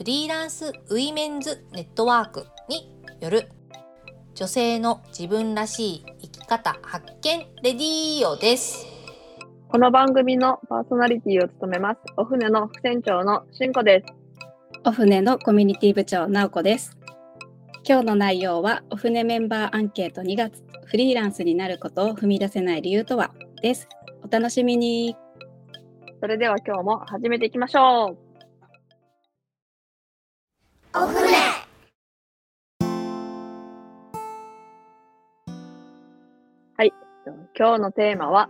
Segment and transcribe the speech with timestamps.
[0.00, 2.90] フリーランスウィメンズネットワークに
[3.20, 3.50] よる
[4.34, 8.86] 女性の自分らしい生き方発見レディーオです。
[9.68, 14.06] この番組のパーソナリティを務めます、お船の副船長のしんこです。
[14.86, 16.96] お船のコミュニティ部長直子です。
[17.86, 23.32] 今日の内容はお船メンバーアンケート2月フリーランスになることを踏み出せない理由とは？
[23.60, 23.86] です。
[24.24, 25.14] お楽しみに。
[26.22, 28.29] それでは今日も始めていきましょう。
[30.92, 31.28] お船
[37.56, 38.48] 今日のテーマは、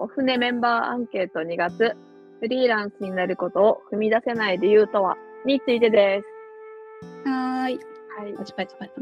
[0.00, 1.94] お船メンバーアンケート2月、
[2.40, 5.16] フリーランスになることを踏み出せない理由とは？
[5.44, 7.28] についてです。
[7.28, 7.78] はーい。
[8.18, 8.32] はい。
[8.36, 8.92] パチパチパチ。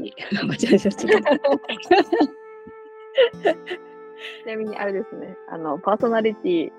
[0.49, 1.07] パチパチパチ。
[4.45, 6.73] ちなみにあれですね、あの、パーソナリティ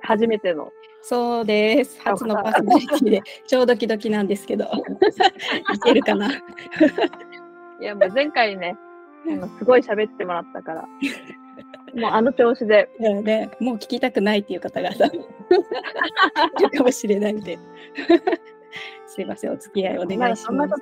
[0.00, 0.72] 初めての、
[1.02, 2.00] そうです。
[2.02, 4.66] 初のパーソナリティで 超ドキドキなんですけど。
[5.74, 6.30] いけるかな。
[6.30, 8.76] いや、もう前回ね、
[9.58, 10.88] すごい喋ってもらったから、
[11.94, 15.10] もうあの調子で、なので、もう聞きたくないっていう方がさ、い
[16.62, 17.58] るかもしれないんで。
[19.06, 20.74] すいません、お付き合いお願いします。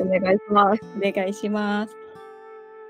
[0.00, 0.82] お願いします。
[0.96, 1.96] お願いします。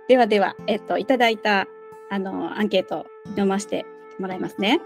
[0.08, 1.66] ではでは、えっと、いただいた
[2.10, 3.86] あのアンケート読ませて
[4.18, 4.80] もらいますね。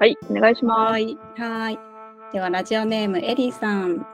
[0.00, 0.92] はい、お願いします。
[0.92, 1.18] はい。
[1.36, 1.78] はい。
[2.32, 4.06] では、ラジオネームエリーさん。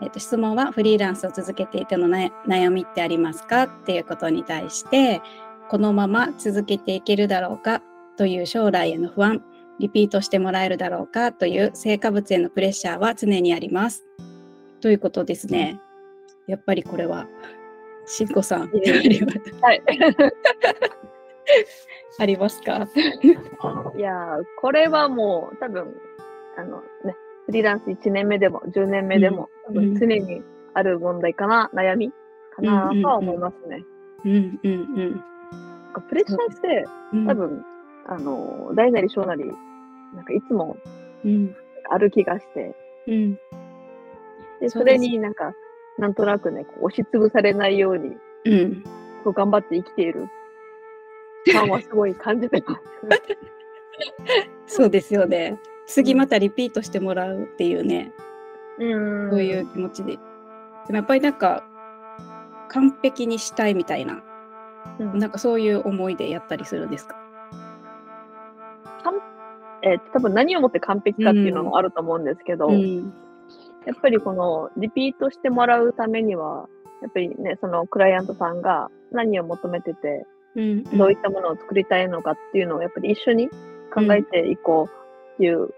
[0.00, 5.20] えっと、質問はフリーランスを続けていてのな悩みってありますかっていうことに対して、
[5.68, 7.82] このまま続けていけるだろうか
[8.16, 9.44] という将来への不安、
[9.78, 14.06] リピートしてもらえるだろうかという成果物へのプレッシャーは常にあります。
[14.80, 15.78] ということですね。
[16.46, 17.26] やっぱりこれは、
[18.06, 18.60] しんこさん、
[19.60, 19.82] はい。
[22.18, 22.88] ありますか？
[23.96, 25.94] いやー、これはもう多分、
[26.56, 30.42] あのね、フリーランス1年目でも10年目でも、うん多分常に
[30.74, 32.10] ある問題かな、悩み
[32.54, 33.84] かなとは思いますね。
[34.24, 37.26] うんうんなんかプレッシャーってうん。
[37.26, 37.64] 多分、
[38.06, 39.44] あの、大なり小なり、
[40.14, 40.76] なんかいつも
[41.24, 41.54] うん。
[41.90, 42.74] ある気がして、
[43.06, 43.38] うん。
[44.60, 45.52] で、それになんか、
[45.98, 48.82] なんとなくね、こう押しつぶされないように、うん。
[49.24, 50.28] こう頑張って生きている
[51.52, 52.74] 感はすごい感じてま
[54.66, 54.76] す。
[54.76, 55.58] そうですよね。
[55.86, 58.12] 次またリピートしてもらうっていうね、
[58.78, 58.84] う
[59.28, 59.30] ん。
[59.30, 60.12] そういう気持ちで。
[60.12, 60.18] で
[60.90, 61.64] もやっぱりなんか、
[62.68, 64.22] 完璧にしたいみたいな、
[65.00, 67.16] うんなんかそういう思いでやったりするんですか？
[69.82, 73.12] えー多分何をもって完璧かっていうのもあると思うんですけど、うん。
[73.86, 76.68] やっぱりこのリピートしてもらうためには、
[77.00, 80.26] やっぱりね、そのクライアントさんが何を求めてて、
[80.56, 80.84] うん。
[80.84, 83.48] どういったものを作りたいのかっていうのをやっぱり一緒に
[83.92, 85.68] 考えていこうっていう、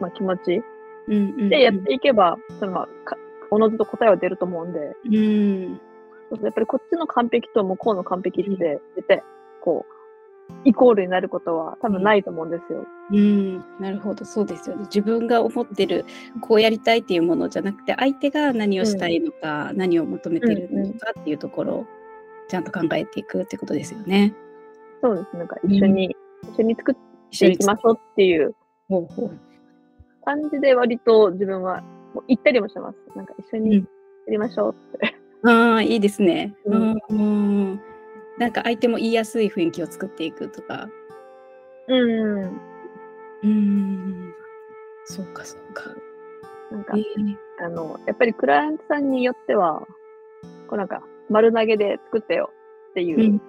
[0.00, 0.62] まあ、気持ち
[1.08, 1.48] うんうん。
[1.48, 3.16] でやっていけば、そのまあか
[3.50, 5.80] おのずと答えは出ると思うんで、うん。
[6.42, 9.22] やっぱりこっちの完璧と向こうの完璧って出て、
[9.62, 9.92] こう、
[10.64, 12.86] イコールになることは多分ないと思うんですよ。
[13.10, 13.58] うん。
[13.80, 14.84] なるほど、そうですよね。
[14.84, 16.04] 自分が思ってる、
[16.40, 21.86] こうやりたいっていうものじゃなくて、相手が何をしたいのか、何を求めてるのかっていうところを、
[22.52, 24.34] ちゃんと考えていくってことですよね。
[25.00, 25.36] そうです。
[25.38, 26.14] なんか一緒に、
[26.54, 26.94] 一緒に作っ
[27.30, 28.54] 一ていきましょうっていう。
[30.26, 31.80] 感じで割と自分は
[32.12, 33.16] もう言ったりもしてます。
[33.16, 33.82] なんか一緒にや
[34.32, 35.16] りましょうって。
[35.44, 36.54] ああ、いいですね。
[36.66, 36.98] ううんん。
[37.08, 37.80] うん
[38.38, 40.90] なんか相手も言いやすい雰囲気を作っていくとか。
[41.88, 42.60] うん。
[43.44, 44.34] うん。
[45.06, 45.90] そうか、そうか。
[46.70, 47.02] なんかえ、
[47.64, 49.86] あの、やっぱりクライアントさんによっては、
[50.68, 51.02] こうなんか
[51.32, 52.50] 丸投げで作ってよ
[52.90, 53.40] っていう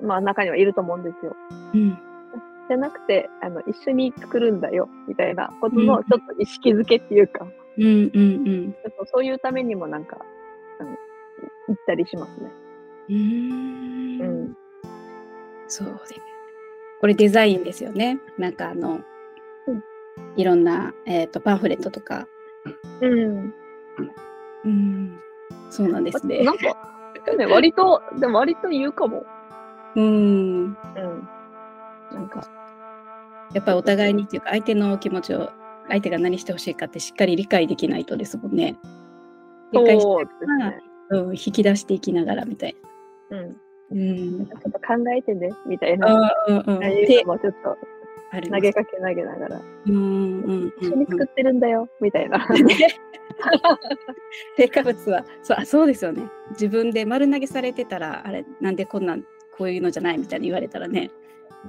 [0.00, 0.06] う、ん。
[0.06, 1.36] まあ中にはいると思うんですよ。
[1.74, 1.98] うん。
[2.68, 7.46] じゃなくて、あの、一緒に作るんだよ、みたいなことうんのちょっと意識づけっていうか、
[7.78, 7.84] うん。
[7.84, 7.88] うん。
[7.88, 8.72] うん。
[8.72, 10.18] ちょっとそういうためにもなんか、
[10.80, 10.90] あの、
[11.68, 12.50] 言ったりしますね。
[13.08, 14.56] うーんうん。
[15.68, 16.16] そうで。
[17.00, 18.18] これデザインですよね。
[18.38, 19.00] なんかあの、
[19.66, 19.84] うん
[20.36, 22.26] いろんな、えー、とパンフレットとか。
[23.00, 23.54] うん。
[24.64, 25.20] うん。
[25.70, 26.52] そうなんですねな。
[26.52, 26.95] んか、
[27.34, 29.24] ね、割と、でも割と言うかも。
[29.94, 30.04] うん。
[30.04, 30.76] うん。
[32.12, 32.46] なんか、
[33.52, 35.50] やっぱりお互いにっていうか、相手の気持ちを、
[35.88, 38.76] 相手が何してほしいかってしっかり理解できないとですもんね。
[39.72, 40.82] 理解しそうですね。
[41.08, 42.76] なうん、引き出していきながらみたい
[43.30, 43.38] うん。
[43.40, 43.46] な。
[43.92, 44.46] うん。
[44.46, 46.08] ちょっと考えてね、みたいな。
[46.08, 46.82] あうんうん。
[46.82, 47.76] ああいうでのもちょっと
[48.50, 52.46] 投げかけ投げながら、うんうんうん一緒に作ってるんだよ、みたいな。
[53.36, 53.60] ね
[54.56, 56.28] 成果物はそうあそうですよね。
[56.50, 59.22] 自分で丸投げされてたらあれなんでこんなん
[59.56, 61.10] こういうのじゃないみたいに言われたらね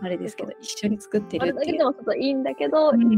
[0.02, 1.78] あれですけど一緒に作ってるっていう。
[1.78, 3.10] でもちょっといいんだけど、うん。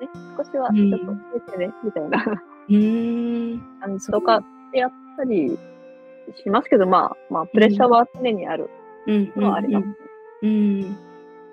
[0.00, 0.90] ね、少しはうん。
[0.90, 2.42] ちょっと見てね、みたいな。
[2.68, 4.42] うーんとか
[4.72, 5.58] やったり
[6.42, 8.70] しますけど、まあ、まあ、プレッシャーは常にある。
[9.06, 9.32] うん。
[9.36, 9.86] のはあります。
[10.42, 10.96] うん。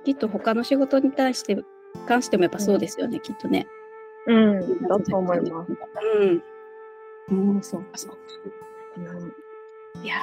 [0.06, 1.58] きっと他の仕事に対して
[2.08, 3.68] 関してもやっぱそうですよね、きっとね。
[4.28, 5.72] うん、だと思います。
[6.20, 6.44] うん。
[7.56, 8.18] うん、そうかそうか。
[10.04, 10.16] いや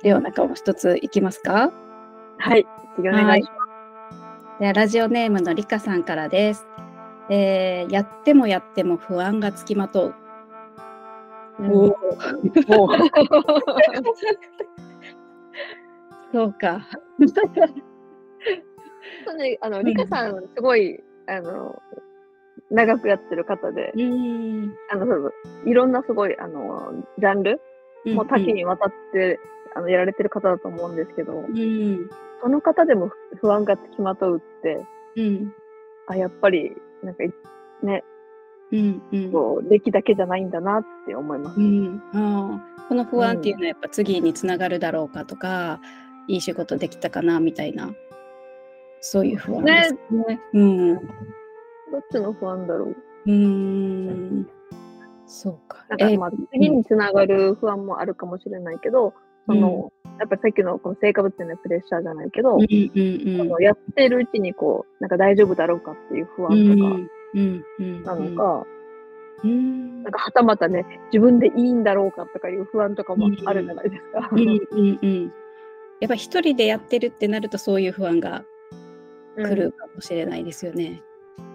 [0.00, 1.72] ーではなんかもう一ついきますか？
[2.38, 2.66] はい、
[2.96, 3.48] 次お願いし
[4.58, 6.66] ではラジオネームのりかさんからです。
[7.28, 10.14] えーやってもやっても不安がつきまとう。
[11.58, 11.72] ます。
[11.72, 11.90] おうん
[12.78, 12.88] もう
[16.32, 16.86] そうか。
[19.26, 21.82] そうね、あの、リカさん、すごい、あの、
[22.70, 24.76] 長くやってる方で、うん。
[24.90, 25.34] あの、そう
[25.66, 27.60] いろんなすごい、あの、ジャンル
[28.06, 29.38] もう多岐にわたって、
[29.74, 32.10] あの、やられてる方だと思うんですけど、うん。
[32.42, 34.86] その方でも不安がつきまとうって、
[35.16, 35.54] うん。
[36.06, 37.24] あ、やっぱり、なんか、
[37.82, 38.04] ね、
[38.72, 39.02] うん。
[39.12, 39.32] うん。
[39.32, 41.60] こう、出来だけじゃないんだなって思います。
[41.60, 45.80] うん、ああこの不安っていうのはやっぱ次につながるだろうかとか、
[46.26, 47.92] いい仕事できたかなみたいな
[49.00, 50.40] そういう不安ですね。
[50.52, 51.00] うん、
[51.90, 52.96] どっちの不安だろう。
[53.26, 54.46] うん
[55.26, 55.84] そうか。
[55.88, 59.14] なんかまあ、次につながる不安もあるかもしれないけど、
[59.46, 68.66] その、やっぱりさっきのこの成果物へのプレッシャーじゃないけど、うんうんそのやってるうちにこう、なんか大丈夫だろうかっていう不うん安とかうんうんなのか、
[69.44, 74.28] うんなんかはたまたね、自分でいいんだろうかとかいう不安とかもあるじゃないですか。
[74.32, 75.32] うんうんうん
[76.00, 78.42] やっぱ一人でやってるってなるとそういう不安が
[79.36, 81.02] 来るかもしれないですよね。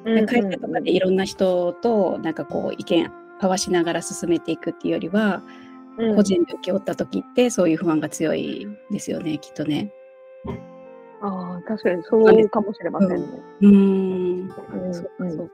[0.05, 5.41] うん会社とかでいろんな人となんかこう意見交わしながら進めていくっていうよりは、
[5.97, 9.93] うん個人で請け負った時ってそういう不安が強いですよねきっとね。
[11.21, 13.25] ああ、確かにそうかもしれませんね。
[13.61, 14.51] うーん
[14.83, 15.53] うんそううんかそうか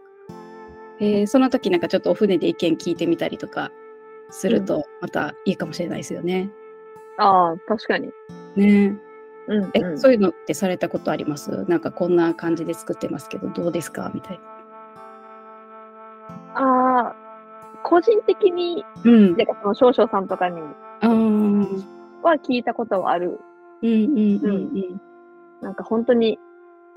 [0.99, 3.71] えーその時なんかちょっとお船で意見聞いてみたりとか
[4.31, 6.49] するとまたいいかもしれないですよね。
[7.17, 8.07] ああ、確かに。
[8.55, 8.93] ねえ、
[9.51, 11.65] うんうんそういうのってされたことあります？
[11.67, 14.09] なんかこんな感じで作ってますけどどうですか？
[14.13, 14.43] みたいな。
[16.53, 17.15] ああ、
[17.83, 19.37] 個人的に、うん。
[19.37, 23.39] なんかその少々さんとかには聞いたことはある。
[23.81, 25.01] うんうんうん
[25.61, 26.39] なんか本当に、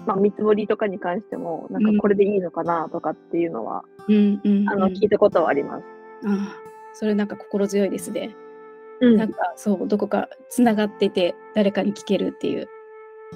[0.07, 3.85] まあ見積もりとかに関しても、なんかこれでいいのかなとかっていうのは。
[4.09, 4.11] あ
[4.77, 5.85] の、聞いたことはあります。
[6.27, 6.37] あー
[6.95, 8.35] それなんか心強いですね。
[9.05, 12.69] うんなんかそうどこかつながってて誰かに聞けるっていう。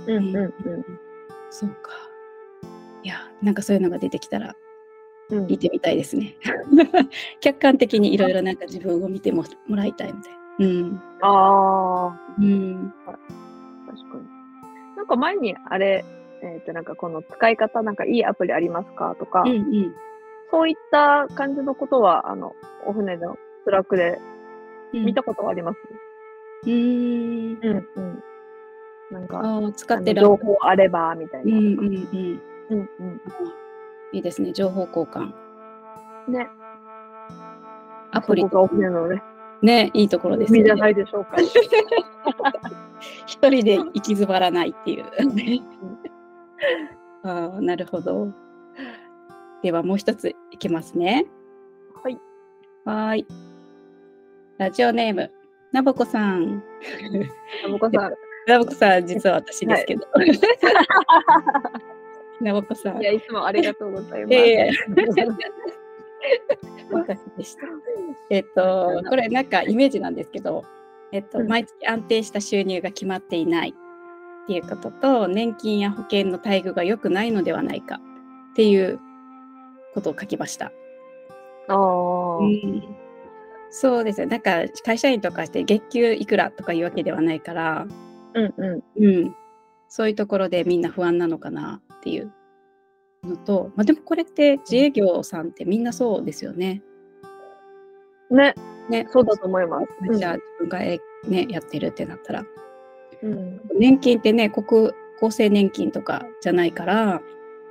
[0.06, 0.52] うんうん
[1.50, 1.92] そうか。
[3.02, 4.54] いやなんかそういうのが出てきたら
[5.30, 5.46] うん。
[5.46, 6.36] 見てみたいですね。
[7.40, 10.38] 客観的にいろいろなんか自分を見てももらいたいみたいな。
[10.58, 11.02] うん。
[11.20, 12.94] ああ、うん。
[13.86, 14.96] 確かに。
[14.96, 16.04] なんか前にあれ、
[16.42, 19.94] えっ、となんかこの使い方なんかいいアプリありますかとか、うんうん。
[20.50, 22.54] そういった感じのことは、あの、
[22.86, 24.37] お船のスラックでうん
[24.92, 25.78] 見たことはあります。
[26.64, 27.58] うーん。
[27.62, 28.22] うん、うん。
[29.10, 29.42] なんか、
[29.74, 30.22] 使あってる。
[30.22, 31.58] の情報あれば、みたいな。
[31.58, 32.42] うんうんうん。
[32.70, 33.20] うん、うん。
[34.12, 34.52] いいですね。
[34.52, 35.32] 情報交換。
[36.28, 36.48] ね。
[38.10, 39.22] アプリそこがお船のね、
[39.62, 40.60] ね、いいところですよね。
[40.60, 41.36] 海じゃないでしょうか。
[43.26, 45.04] 一人で行き詰まらないっていう。
[47.22, 48.28] ああ、なるほど。
[49.62, 51.26] ではもう一ついきますね。
[52.02, 52.18] はい。
[52.84, 53.26] はーい。
[54.58, 55.30] ラジオネーム、
[55.70, 56.60] なぼこさん。
[57.64, 58.14] あぼこさん、
[58.48, 60.04] なぼこさん、実は私ですけど。
[62.40, 63.04] なぼこさんい。
[63.04, 64.34] や、いつもありがとうございます。
[64.34, 64.72] いやいや
[66.90, 67.62] 私でした。
[68.30, 70.64] えっと、これなんかイメージなんですけど、
[71.12, 73.74] えっと、うん毎月安定した収入が決まっていないっ
[74.48, 78.00] ていうことと、年金や保険の待遇が良くないのではないか
[78.50, 78.98] っていう
[79.94, 80.72] ことを書きました。
[81.68, 82.97] ああ、うん
[83.70, 84.26] そうですよ。
[84.26, 87.86] なんか会社員とかして月給いくらとかいうわけではないから、
[88.34, 89.04] うんうん。
[89.04, 89.36] うん、
[89.88, 92.32] そういうところでみんな不安なのかなっていう
[93.24, 96.82] のと、まあ、でもこれって自営業さんってみんなそうですよね。
[98.30, 98.54] ね、
[98.88, 100.18] ねそうだと思います。
[100.18, 102.44] じゃあ自分が、えね、やってるってなったら
[103.20, 107.20] うん、年金ってね国厚生年金とかじゃないから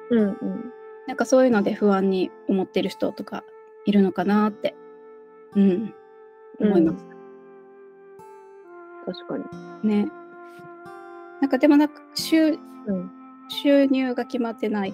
[0.10, 0.74] うん、うん。
[1.08, 3.44] なんかそういうので不安に思ってる人とか
[3.86, 4.76] いるのかなって。
[5.58, 5.94] うん。
[6.60, 7.06] 思います。
[9.06, 9.38] 確か
[9.84, 9.90] に。
[9.90, 10.08] ね。
[11.42, 12.56] なんかでもなんか収う
[12.94, 13.12] ん。
[13.50, 14.94] 収入が決まってない。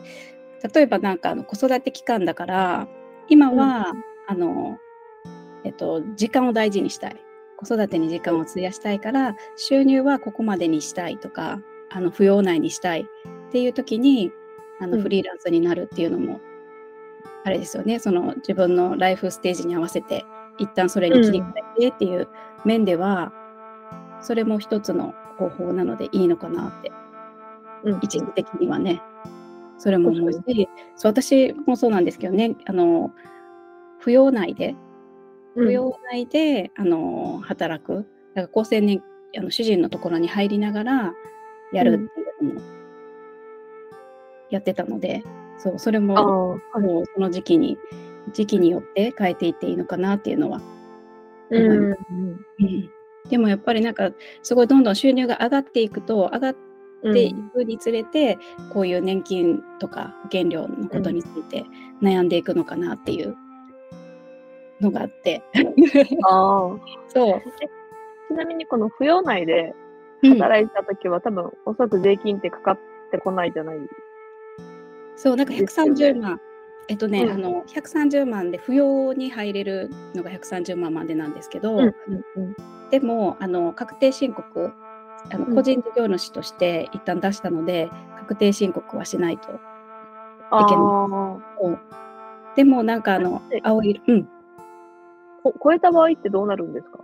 [0.74, 2.88] 例えばなんかあの子育て期間だから、
[3.28, 3.94] 今は、
[4.28, 4.78] あの、
[5.64, 7.16] えっと、時間を大事にしたい。
[7.58, 14.32] 子育てに時間を費やしたいから、収入はここまでにしたいとか、あの、扶養内にしたいっていう時に、
[14.80, 16.40] あの、うんフリーランスになるっていうのも、
[17.44, 18.00] あれですよね。
[18.00, 20.26] その自分のライフステージに合わせて、
[20.58, 22.28] 一旦それに切り替えてっていう
[22.66, 23.32] 面では、
[24.22, 26.92] それも一つの方法なのでいいのかなって
[27.84, 28.00] うん。
[28.02, 29.02] 一時的にはね、
[29.78, 33.12] それも思うし、そう私もそうなんですけどね、あの
[34.02, 34.76] 扶養内で、
[35.56, 35.68] うん。
[35.68, 38.06] 扶養内で、あの働く、
[38.36, 39.04] だから厚生年
[39.38, 41.14] あの主人のところに入りながら
[41.74, 42.62] やるっていうのも
[44.50, 45.24] やってたので、
[45.58, 47.78] そうそれあもあ、もうその時期に
[48.32, 50.62] 時期によって変えていっていいのかなっていうのは
[51.50, 51.92] うん。
[51.92, 52.90] うん
[53.30, 54.12] でもやっぱりなんか
[54.42, 56.56] すごいどんどん収入が上がっていくと上がっ
[57.04, 57.14] うん。
[57.14, 58.38] ていくにつれて、
[58.74, 61.66] こういう年金とか保険料のことについて
[62.02, 63.36] 悩んでいくのかなっていう
[64.80, 65.44] のがあって。
[66.24, 66.78] ああ。
[67.10, 67.42] そう。
[68.30, 69.76] ちなみにこの扶養内で
[70.24, 72.80] うん働いたときは、多分おそらく税金ってかかっ
[73.12, 73.78] てこないじゃない
[75.18, 76.42] そう、なんかですよね130万。
[76.90, 77.32] えっとね、うん。
[77.32, 81.86] あの130万で扶養に入れるのが130万までなんですけど、うん
[82.36, 82.56] うん
[82.92, 84.72] でもあの確定申告
[85.32, 85.56] あのうん。
[85.56, 89.60] 個人事業主として一旦出したので、確定申告はしないと。
[90.52, 91.78] あいけない
[92.56, 94.30] でもなんかあのえ青色うん。
[95.44, 97.00] こ超えた場合ってどうなるんですか？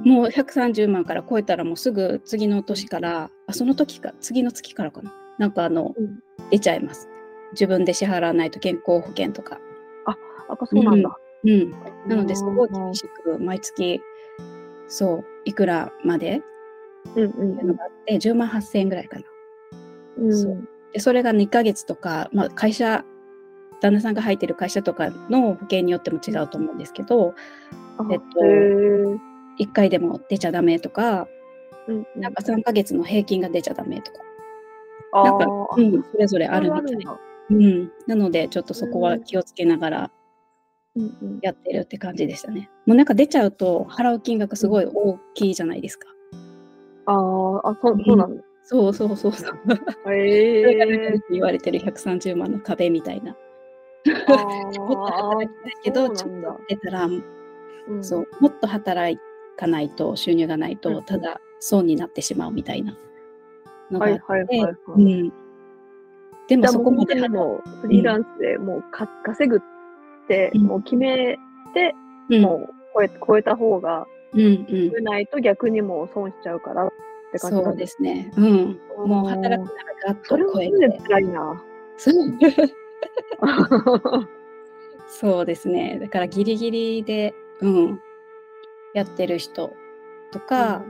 [0.00, 5.12] もう130万から超えたらもうすぐ次の年から、あその時か、次の月からかな。
[5.38, 6.20] なんかあの、うん。
[6.50, 7.08] 出ちゃいます。
[7.52, 9.60] 自分で支払わないと健康保険とか。
[10.06, 10.16] あ、
[10.66, 11.18] そうなんだ。
[11.44, 11.70] うん。
[12.06, 14.00] なので、すごいうん厳しく、毎月、
[14.88, 16.42] そう、いくらまで
[17.16, 19.24] うんっていうのがあって、10万8000円ぐらいかな。
[20.18, 20.36] うん。
[20.36, 23.04] そうで、それが2ヶ月とか、まあ、会社、
[23.80, 27.34] 旦那さんが入ってる会社とかの保険によっても違うと思うんですけど、
[27.96, 29.18] あえっとへー
[29.58, 31.26] 1回でも出ちゃダメとか、
[31.88, 34.18] うんうんなんか3ヶ月の平均が出ちゃダメとか、
[35.12, 36.92] あなんかーうん、それぞれあるみたい。
[36.92, 37.18] それは
[37.50, 40.10] うん、なので、ちょっとそこは気をつけながら
[41.42, 42.70] やってるって感じでしたね。
[42.86, 46.08] もうなんか出ちゃうと、払う金額すごい大きいじゃないですか。
[47.06, 48.42] あーあ、そうそうなんだ。
[48.62, 49.54] そうそうそうそう。
[50.04, 53.36] それがなんか言われてる130万の壁みたいな。
[54.28, 57.22] あもっと働きたいけど、ちょっと出たら、ー
[58.02, 59.18] そう、もっと働
[59.56, 62.96] かないと、収入がないと、うんただ損になってしまうみたいな
[63.90, 64.74] のがあって、はいはいはいはい。
[64.96, 65.32] うん。
[66.50, 69.60] でもそこまでもうもうフリーランスでもうか稼ぐっ
[70.26, 71.38] てうんもう決め
[71.72, 71.94] て、
[72.28, 76.90] うん、もう超え超えた方がうんうんないと逆にもう損しちゃうからっ
[77.32, 78.32] て感じそうですすね。
[78.36, 78.80] うん。
[79.06, 81.02] もう働くならガッと超えもそれでて。
[81.02, 81.62] 辛いな。
[81.96, 82.14] そう
[85.08, 85.98] そうですね。
[86.00, 88.00] だからギリギリで、うん、
[88.94, 89.72] やってる人
[90.32, 90.84] とか、あ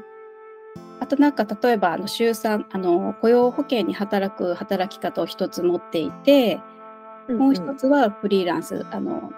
[1.11, 6.61] となんか例えばあの週3あの雇用保険に働く働き方を一つ持っていて、
[7.29, 9.33] もう一つはフリーランスあの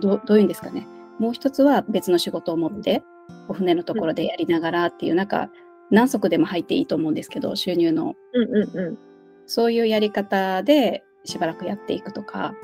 [0.00, 0.86] どどういうんですかね
[1.18, 3.02] もう一つは別の仕事を持って
[3.48, 5.50] お船のところでやりながらっていうなんか
[5.90, 8.98] 何足でも入っていいと思うんですけど収入のうんうんうん。
[9.46, 12.54] そういうやり方でしばらくやっていくとか。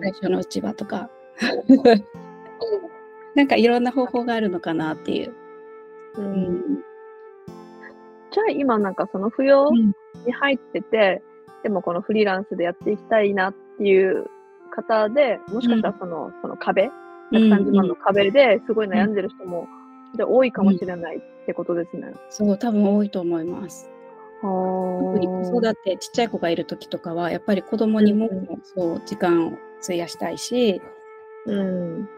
[0.00, 1.08] 最初のうちはとか
[3.36, 5.41] なんかいろんな方法があるのかなっていう。
[6.16, 6.84] ううんん
[8.30, 9.92] じゃあ今なんかその扶養うん
[10.26, 11.22] に入ってて、
[11.62, 14.26] でもこのフリーランスでやっていきたいなっていう
[14.70, 16.90] 方で、もしかしたらその,、その壁、
[17.32, 19.66] 130万の壁ですごい悩んでる人も、
[20.16, 22.12] で多いかもしれないってことですね。
[22.30, 23.90] そう多分多いと思います。
[24.42, 29.52] 特に子育てちっちゃい子がいる時とかはやっぱり子供にも、うんうそう時間を
[29.82, 30.82] 費やしたいし
[31.46, 32.08] うん。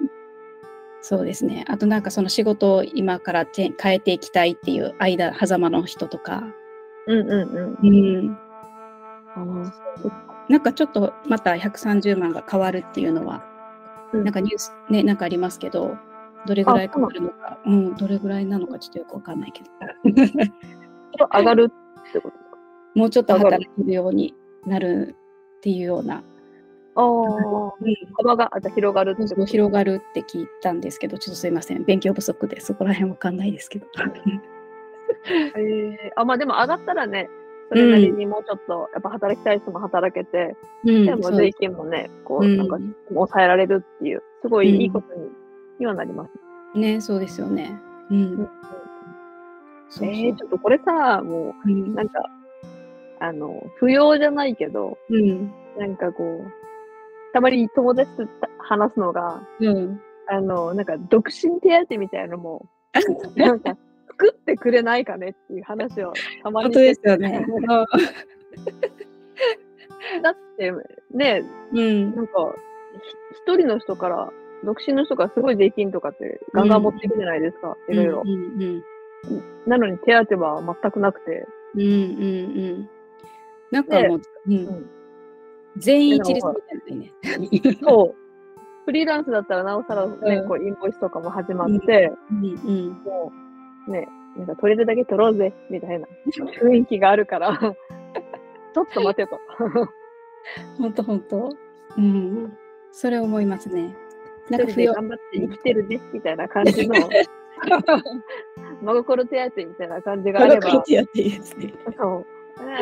[1.07, 1.67] そうですね。
[1.69, 6.45] あとなんかその仕事を今からて変えていきたいっていう間狭間の人とか、
[7.07, 8.39] うんうんうん。
[9.37, 9.73] うん、
[10.49, 13.45] なんかちょっとまた130万が変わるっていうのは、
[14.15, 14.25] うん。
[14.25, 15.95] なんかニュースねなんかありますけど
[16.47, 17.59] どれぐらい変わるのか。
[17.67, 19.67] うんどれぐらいなのかちょっとよくわかんないけど。
[19.69, 21.71] ちょっと上がる
[22.09, 22.57] ってことですか？
[22.95, 24.35] もうちょっと働けるように
[24.65, 25.15] なる
[25.59, 26.25] っていうような、
[26.95, 33.87] 幅が広がるってこと広がるって聞いたんですけど、ちょっとすいません、勉強不足でそこら辺わかんないですけど。
[35.27, 37.29] へえあ、まあでも上がったらね、
[37.69, 41.07] それなりにもうちょっと、やっぱ働きたい人も働けて、うん。
[41.07, 42.57] でも税金もね、こう、うん。
[42.57, 45.29] なんか抑えられるっていう、すごいいいことに
[45.81, 46.79] にはなります。
[46.79, 47.77] ね、そうですよね。
[48.11, 48.49] うん。
[50.03, 51.95] えー、ちょっとこれさ、もう、うん。
[51.95, 52.25] なんか、
[53.21, 55.53] あの、不要じゃないけど、うん。
[55.79, 56.64] なんかこう、
[57.35, 58.27] たまに友達と
[58.59, 60.01] 話すのが、うん。
[60.29, 62.65] あの、なんか、独身手当みたいなのも、
[63.35, 63.77] なんか、
[64.07, 66.13] 作ってくれないかねっていう話を
[66.45, 67.45] たまに本当ですよね。
[70.23, 70.73] だって、
[71.11, 72.15] ね、うん。
[72.15, 72.55] なんか、
[72.93, 73.01] ひ
[73.43, 78.29] 一人の人から、独身の人からすごい税金とかってガンガン持っていくじゃないですか、いろいろう。
[78.29, 78.31] ん
[78.63, 78.85] うん
[79.67, 81.47] なのに手当は全くなくて。
[81.75, 81.81] うん。
[81.81, 81.93] うんうんう
[82.83, 82.89] ん。
[83.71, 84.91] なんかもう、うんん
[85.77, 86.55] 全員一律み
[86.89, 87.79] たいなね。
[87.83, 88.25] そう。
[88.85, 92.89] フリーランスだったらなおさらね、うんこうインボイスとかも始まって、うんうん。
[93.03, 93.33] も
[93.89, 96.07] うね、なんか取れるだけ取ろうぜ、みたいな
[96.61, 97.59] 雰囲気があるから、
[98.75, 99.39] ちょっと待てと。
[100.79, 101.57] 本当本当。
[101.97, 102.57] うん。
[102.93, 103.95] それ思いますね。
[104.51, 104.93] なんか不要。
[104.93, 106.95] 頑張って生きてるね、みたいな感じの、
[108.83, 111.73] 真心手当みたいな感じがあれば、やっていいですね。
[111.97, 112.27] そう。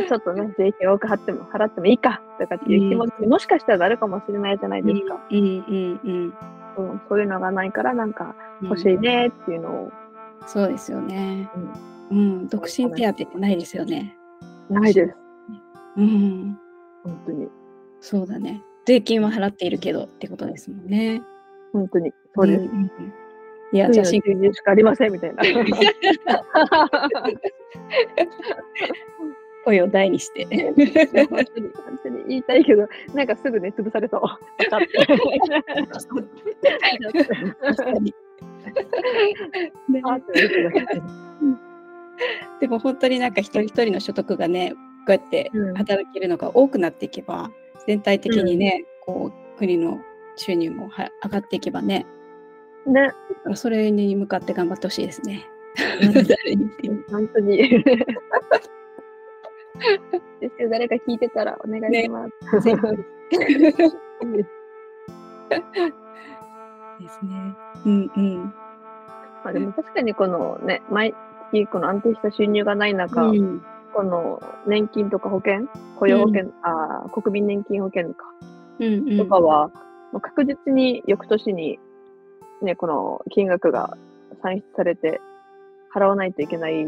[0.09, 5.21] ちょっとね、税金多く払っても、払ってもいいかとかっていう気持ちにもしかしたらなるかもしれないじゃないですか。
[5.31, 6.35] うんうんうん
[6.77, 8.69] うんそういうのがないから、なんかうん。
[8.69, 9.93] 欲しいねっていうのを、
[10.47, 11.51] そうですよね。
[12.11, 12.49] うん。
[12.49, 14.17] 独身手当ってないですよね。
[14.71, 15.17] ないです。
[15.97, 16.59] うん。
[17.05, 17.49] 本当に。
[18.01, 18.63] そうだね。
[18.87, 21.23] 税金は払っているけどってことですもんね。
[21.73, 22.13] 本当に。
[22.35, 22.63] そうです。
[22.63, 23.13] んんうん
[23.75, 25.43] いや、写真しかありませんみたいな。
[29.65, 30.47] 声を大にして。
[30.47, 32.25] 本当に、本当に。
[32.29, 34.23] 言いたいけど、なんかすぐね、潰されそう。
[42.61, 44.79] でも本当になんか一人一人の所得がね、こ
[45.09, 45.75] うやってうん。
[45.75, 47.51] 働けるのが多くなっていけば、
[47.87, 50.01] 全体的にね、こう国の
[50.37, 52.07] 収入もは上がっていけばね、
[52.87, 53.13] ね、
[53.55, 55.47] それに向かって頑張ってほしいですね。
[57.11, 57.85] 本当に。
[60.41, 62.61] ですよ、誰か聞いてたらお願いします。
[62.61, 62.75] ぜ
[67.01, 67.57] ですね。
[67.87, 68.55] うんうん。
[69.45, 71.15] まあでも確かにこのね、毎
[71.53, 73.63] 月この安定した収入がない中、うん。
[73.93, 78.25] この年金とか保険、雇用保険、あー国民年金保険か、
[78.79, 79.19] うんうん。
[79.19, 79.71] とかは、
[80.13, 81.79] まあ確実に翌年に
[82.63, 83.97] ね、この金額が
[84.43, 85.21] 算出されて
[85.95, 86.87] 払わないといけない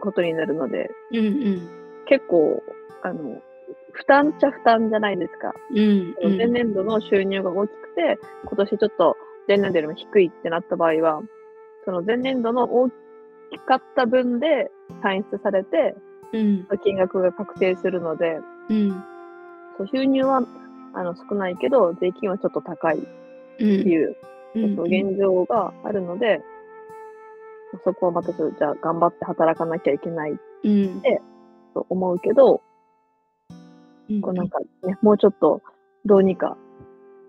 [0.00, 1.79] ことになるので、うんうん
[2.10, 2.60] 結構、
[3.02, 3.40] あの、
[3.92, 5.54] 負担っちゃ負担じゃないですか。
[5.70, 6.36] うんうん。
[6.36, 11.22] 前年度の収入が大きくて、今年ちょっと前年度よりも低いってなった場合は、
[11.84, 12.94] その前年度の大き
[13.64, 14.70] かった分で
[15.02, 15.94] 算出されて、
[16.32, 16.66] うん。
[16.82, 18.90] 金額が確定するので、うん。
[19.78, 20.42] そう収入は
[20.94, 23.06] あの少ないけど、税金はちょっと高いって
[23.60, 24.16] うんいう、
[24.56, 24.76] うん。
[24.76, 26.42] そう現状があるので、
[27.84, 30.32] そこはまたちょっとじゃあ頑張って働かなきゃいけない。
[30.64, 31.02] うん
[31.74, 32.62] と思うけど、
[34.08, 34.20] うん。
[34.20, 35.62] こうなんかね、もうちょっと
[36.04, 36.56] どうにか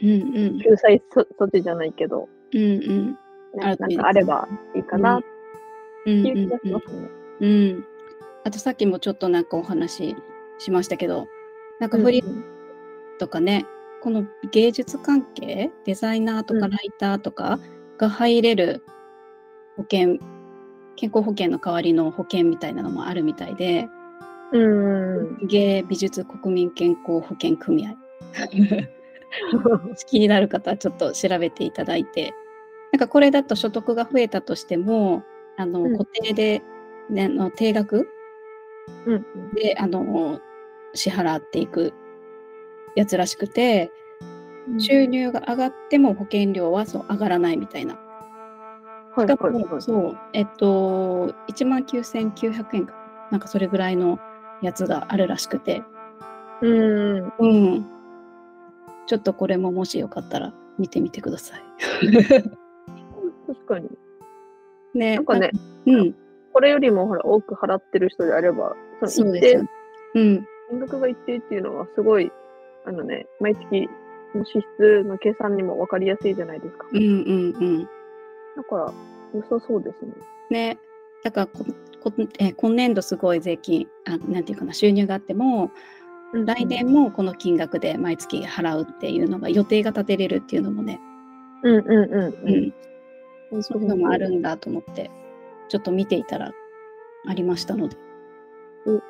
[0.01, 0.13] うんう
[0.51, 0.60] ん。
[0.60, 3.17] 救済措措置じゃないけど、うんうん。
[3.56, 5.21] なんかあればいいかなっ
[6.06, 6.23] うん。
[6.23, 7.10] ていう気がしますね。
[7.41, 7.86] うん
[8.43, 10.15] あとさっきもちょっとなんかお話し
[10.58, 11.27] しましたけど
[11.80, 12.43] なんかフリーうん
[13.19, 13.67] とかね、
[14.01, 16.62] この芸術関係デザイナーとうん。
[16.62, 17.60] かライターとか
[17.99, 18.84] が入れる
[19.77, 20.17] 保険、
[20.95, 23.88] 健康保険の代わりの保険みたいなのもあるみたいで
[24.52, 25.38] うん。
[25.48, 27.96] 芸美術国民健康保険組合
[30.08, 32.34] 気になる方はちょっと調べていただいて
[32.92, 35.24] なんかこれだと所得が増えたとしても
[35.58, 36.62] あのうん固定で、
[37.10, 38.10] ね、あの定額
[39.06, 39.26] うん。
[39.54, 40.40] であの
[40.94, 41.94] 支払っていく
[42.96, 43.92] やつらしくて
[44.78, 47.96] 収入が上がっても保険料はそう上がらないみたいな。
[49.16, 49.50] はいしか。
[49.50, 52.96] もそう、えっと、1万9900円か。
[53.30, 54.20] なんかそれぐらいの
[54.62, 55.84] やつがあるらしくて。
[56.62, 57.34] うん。
[57.39, 57.86] うん。
[59.08, 61.62] ちょっとこれももしよかったら見てみてください。
[63.47, 63.89] 確かに。
[64.93, 65.52] ねなんかね、
[65.86, 66.15] うん、
[66.54, 69.65] これよりもほら多く払ってる人であれば、その一定そうですよ。
[70.15, 72.32] うん、金額が一定っていうのはすごい、
[72.86, 73.89] あのね、毎月
[74.36, 76.88] の支出の計算にも分かりやすいじゃないですか。
[76.91, 77.84] うん、うん、うん。
[77.84, 78.93] だから、
[79.34, 80.13] 良さそうですね。
[80.50, 80.78] ね。
[81.23, 81.65] だからこ
[82.01, 85.71] こ、えー今年度すごい税金あ、なんていうかな、収入があっても、
[86.34, 90.99] 来年もこの金額で毎月払うっていうのが予定が立てれるっていうのもね、
[91.63, 92.73] うんうんうんう
[93.51, 93.60] うん。
[93.60, 95.12] ん、そういうのもあるんだと思って、
[95.69, 96.53] ちょっと見ていたら
[97.27, 97.97] ありましたので
[98.86, 99.01] お。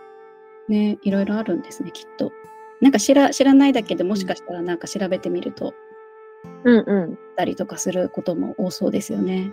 [0.72, 2.32] ね、いろいろあるんですね、きっと。
[2.82, 5.76] なんか知ら知らないだけでもしかしたらなんか調べてみると
[6.64, 7.20] うんうん。
[7.36, 9.52] たりとかすることも多そうですよね。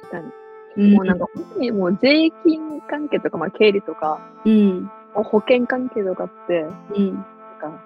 [0.00, 0.32] 確かに。
[0.76, 4.90] うんもうなんか本当にもう税金関係とか、まあ経理とか、うん。
[5.14, 7.14] 保険関係とかって、うん。
[7.14, 7.24] なん
[7.60, 7.84] か、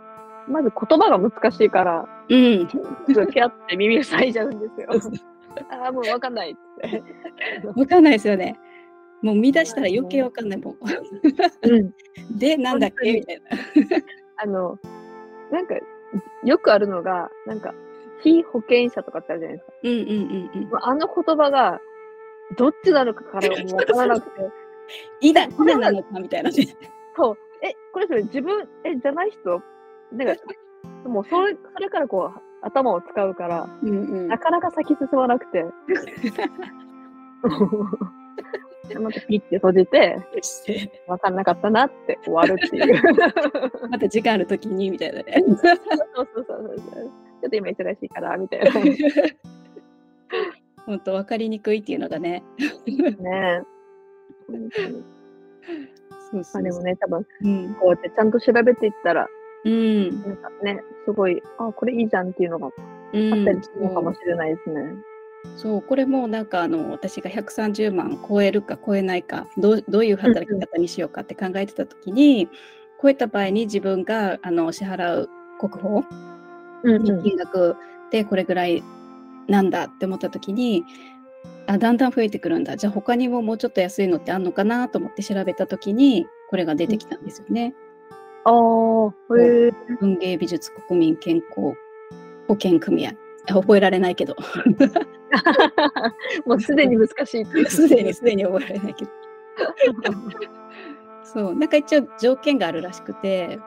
[0.49, 2.69] まず言葉が難しいから、うん。
[2.69, 2.77] す
[3.15, 4.89] ぐピャって耳が塞いじゃうんですよ。
[5.71, 7.03] ああ、もうわかんないって。
[7.75, 8.59] わかんないですよね。
[9.23, 10.77] もう見出したら余計わかんないもん。
[11.63, 11.95] うん。
[12.39, 13.13] で、なんだっけ？
[13.15, 13.45] みたいな。
[14.37, 14.79] あの、
[15.51, 15.75] なんか、
[16.45, 17.73] よくあるのが、なんか、
[18.21, 19.73] 非保険者とかってあるじゃないですか。
[19.83, 20.79] うんうんうんうん。
[20.83, 21.81] あの言葉が、
[22.57, 24.51] どっちなのかからもう わからなくて、
[25.21, 26.57] いだ、これなのかみたいなね。
[27.17, 29.63] そう、え、これそれ自分、え、じゃない人？
[30.13, 30.43] なんか、
[31.09, 35.65] もうそれ、それからこう、頭を使うから、うんうんなかなか先進まなくて、
[39.01, 43.03] またピッて閉じて、してわかんなかったなって終わるっていう。
[43.91, 45.43] また時間あるときにみたいなね。
[45.47, 45.79] そうそう
[46.35, 46.77] そうそう。
[46.77, 48.71] ちょっと今忙しいから、みたいな。
[50.87, 52.43] ね本当分かりにくいっていうのがね。
[52.87, 53.63] え。
[54.47, 55.05] 本当に
[56.31, 57.75] そうまそうでもね、多分、うん。
[57.75, 59.29] こうやってちゃんと調べていったら、
[59.65, 60.23] うん。
[60.23, 62.71] なんかね、すごい、あ、これいいじゃんっていうのがあ
[63.13, 64.83] うんったりするのかもしれないですね。
[65.57, 72.49] そうこれもなんかあの私が130万超えるか超えないかどうどういう働き方にしようかって考えてた時に、
[73.01, 75.29] 超えた場合に自分があの支払う
[75.61, 76.05] 国保
[76.83, 77.77] うんの金額
[78.11, 78.83] でこれぐらい
[79.49, 80.85] なんだって思った時に、
[81.67, 82.77] あだんだん増えてくるんだ。
[82.77, 87.75] じゃあ他にももうちょっと安いのってあんのかなと思って調べた時にこれが出てきたんですよね。
[88.45, 88.57] ああ、
[89.39, 89.73] へえ。
[90.01, 91.75] 文芸美術国民健康
[92.49, 93.13] 保険組合。
[93.47, 94.37] あ覚えられないけど。
[96.47, 97.45] もうすでに難しい。
[97.67, 99.11] すでにすでに覚えられないけど。
[101.25, 101.55] そう。
[101.55, 103.59] なんか一応条件があるらしくて、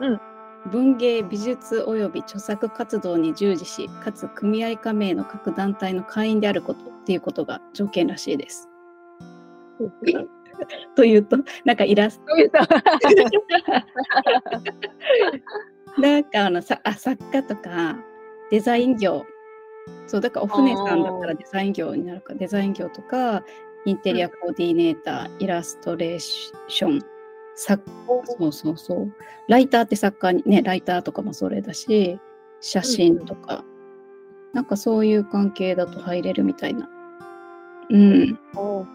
[0.00, 0.20] うん
[0.66, 8.68] 文芸美術及び著作活動に従事しかつ組合加盟の各団体の会員であることっていうことが条件らしいです。
[10.94, 12.26] というとなんかイラスト。
[16.00, 17.96] なんかあのさあ作家とか
[18.50, 19.24] デザイン業。
[20.06, 22.34] そうだからお船さんだったらデザイン業になるか。
[22.34, 23.42] デザイン業とか
[23.86, 27.02] インテリアコーディネーター、イラストレーション
[27.54, 27.82] 作
[28.38, 29.12] そうそうそう
[29.48, 32.18] ライターって作家にねライターとかもそれだし
[32.60, 33.64] 写真とか、
[34.52, 36.88] なんかそういう関係だと入れるみたいな。
[37.90, 38.38] うん。
[38.54, 38.86] お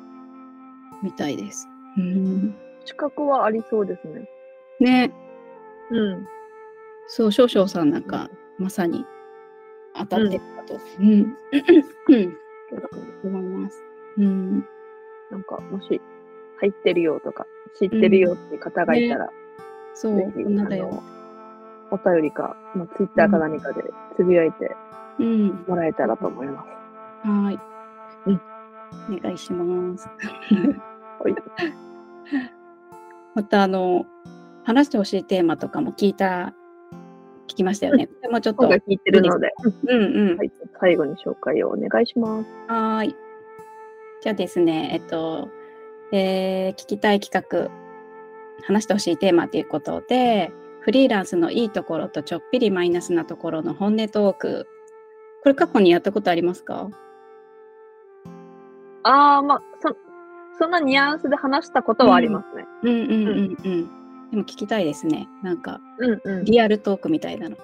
[1.04, 1.68] みたいです。
[1.98, 2.56] うん。
[2.86, 4.30] 資格はありそうですね。
[4.80, 5.14] ね。
[5.92, 6.28] うん。
[7.08, 9.06] そう少々さんなんかまさに
[9.96, 11.38] 当たってるかと、うん。
[12.10, 12.38] うん。
[13.24, 13.84] 思います。
[14.18, 14.66] うん。
[15.32, 16.02] なんか、もし、
[16.60, 17.46] 入ってるよとか、
[17.78, 19.30] 知ってるよっていう方がいたら、
[19.94, 21.04] そう、ぜひ、こんなだよ。
[21.92, 23.84] お便りか、まあ、ツイッターか何かで
[24.16, 24.76] つぶやいて
[25.20, 25.66] うん。
[25.68, 27.28] もらえたらと思います。
[27.28, 27.60] はーい。
[28.28, 28.42] うん
[29.10, 30.08] お願いします。
[31.20, 31.36] はい。
[33.34, 34.06] また、あの、
[34.64, 36.54] 話してほしいテーマとかも聞いた、
[37.48, 38.10] 聞きましたよね。
[38.22, 39.52] でもちょっと、聞いてるので、
[39.88, 40.38] うんうん。
[40.38, 42.50] はい、最後に紹介をお願いします。
[42.68, 43.16] はーい。
[44.22, 45.50] じゃあですね、えっと、
[46.12, 47.70] えー聞きたい企画、
[48.66, 54.68] 話してほしいテーマということで、フリーランスのいいところとちょっぴりマイナスなところの本音トーク。
[55.44, 56.90] これ過去にやったことありますか？
[59.04, 59.96] ああ、まあ、そ、
[60.58, 62.66] そんなニュアンスで話したことはありますね。
[62.84, 64.32] うんうんうんうん。
[64.32, 65.28] でも聞きたいですね。
[65.44, 66.46] なんか、うんうん。
[66.46, 67.58] リアルトークみたいなの。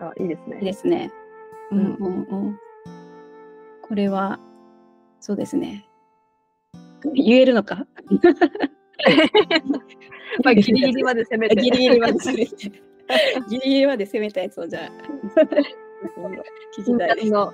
[0.00, 0.58] あ、いいですね。
[0.58, 1.12] いいですね。
[1.70, 2.58] ううんんうんうん。
[3.82, 4.40] これは、
[5.20, 5.86] そうですね。
[7.14, 7.86] 言えるのか？
[10.44, 11.56] まあ、ギリギリまで攻めて。
[11.56, 12.54] ギリギリまで攻めて。
[13.48, 14.82] ギリギリまで攻めたやつをじゃあ、
[16.76, 17.30] 聞き金たいです。
[17.30, 17.52] の、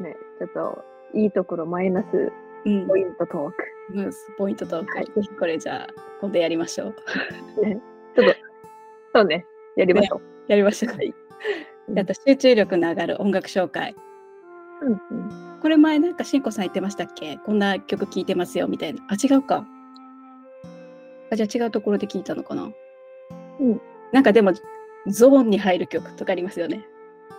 [0.00, 2.32] ね、ちょっと、いいところ、マイナス
[2.64, 3.64] うんポイントトーク。
[3.94, 5.86] うんポイントトーク、はいぜひこれじゃあ、
[6.20, 6.94] 今度やりましょ
[7.60, 7.66] う。
[7.66, 7.80] ね、
[8.14, 8.34] ちょっと、
[9.14, 9.44] そうね、
[9.76, 10.20] やりましょう。
[10.48, 10.96] やりましょう。
[10.96, 11.12] はい
[11.88, 13.94] であと、集中力の上がる音楽紹介。
[14.82, 15.51] うんうん。
[15.62, 17.38] これ前なんかしんこさん言ってましたっけ？
[17.46, 19.02] こんな曲聴いてますよみたいな。
[19.08, 19.64] あ、違うか。
[21.30, 22.68] あ、じゃあ違うところで聞いたのかな。
[23.60, 23.80] うん。
[24.10, 24.52] なんかでも、
[25.06, 26.84] ゾーンに入る曲とかありますよね。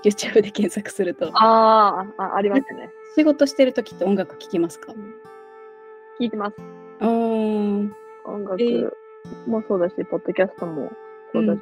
[0.05, 1.31] YouTube で検索すると。
[1.33, 2.89] あーあ、ありますね。
[3.15, 4.93] 仕事してる時って音楽聴きますか？
[6.19, 6.55] 聞いてます。
[7.01, 7.95] うーん。
[8.25, 8.89] 音楽えー
[9.47, 10.91] もそうだし、ポッドキャストも
[11.33, 11.59] そうだし。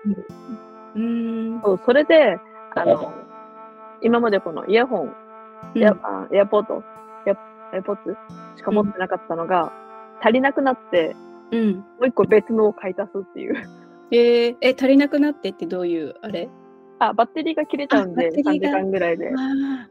[0.95, 1.61] うーん。
[1.63, 2.37] そうそれで、
[2.75, 3.13] あの、
[4.01, 5.13] 今までこのイヤホン、うん
[5.75, 6.83] エアあエアポート、
[7.27, 8.15] エアエアポッツ？
[8.57, 9.71] しか持ってなかったのが、
[10.21, 11.15] 足りなくなって、
[11.51, 11.75] うん。
[11.75, 13.55] もう一個別のを買い足すっていう。
[14.11, 16.49] えー、え、足りなくなってってどういう、あれ？
[16.99, 19.31] あ、バッテリーが切れちゃうんで、3あバッテリーが時間ぐらいで。
[19.33, 19.87] あ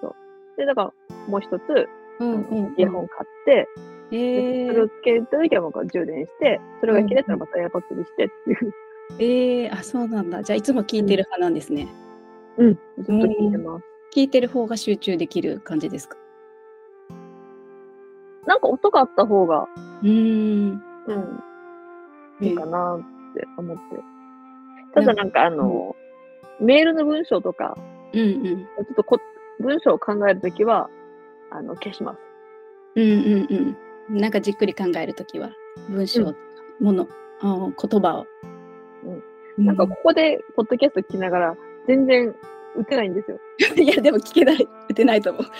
[0.00, 0.14] そう。
[0.56, 1.88] で、だから、もう一つ、
[2.20, 2.74] あ、うんうん。
[2.76, 3.68] イヤホン買って、
[4.10, 4.16] え
[4.64, 8.74] でそれをー、つけた時はもう充電して、それが切れたらまたエアポッドにしてっていう。
[9.18, 10.42] えー、あ、そうなんだ。
[10.42, 11.88] じゃあ、いつも聞いてる派なんですね。
[12.56, 12.74] うん。
[12.74, 13.84] ずっと聞いてます。
[14.14, 16.16] 聞いてる方が集中できる感じですか？
[18.46, 19.68] なんか音があった方が、
[20.02, 20.82] うーん。
[21.06, 23.82] うん、いいかなって思って。
[24.94, 25.94] ただなんかあの、
[26.60, 27.76] メールの文章とか、
[28.12, 28.64] うんうん。
[28.64, 29.18] ちょっとこ
[29.60, 30.88] 文章を考えるときは、
[31.50, 32.18] あの、消します。
[32.96, 33.14] うんう
[33.48, 33.76] ん
[34.08, 34.20] うん。
[34.20, 35.50] なんかじっくり考えるときは、
[35.88, 36.38] 文章とか、
[36.80, 37.06] もの、
[37.42, 38.26] 言葉を。
[39.58, 42.34] うなんかここで、ポッドキャスト聞きながら、全然
[42.76, 43.38] 打てないんですよ。
[43.76, 45.42] いや、でも聞けない、打てないと思う。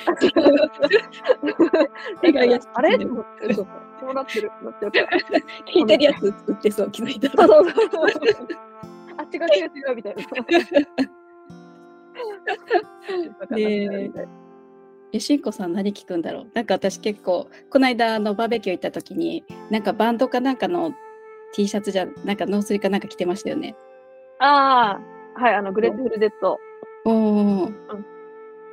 [2.75, 2.99] あれ？
[2.99, 3.67] と思って、そう
[4.01, 4.93] そうなってる、なってる。
[5.67, 8.49] 聞いてるやつ打ってそう、気づいたうそうそうそう。
[9.17, 10.15] あ、違う違う違うみたい
[13.51, 13.57] な。
[13.57, 14.11] ね
[15.13, 16.47] え、しんこさん何聞くんだろう？
[16.55, 20.93] なんか私結構、この間あのバーベキュー行った時に、なんかバンドかなんかの
[21.55, 23.75] T シャツじゃ、なんかノースリかなんか着てましたよね。
[24.39, 25.01] あ
[25.37, 26.59] あ、はい、あの、グレイトフルデッド。
[27.11, 27.69] おお、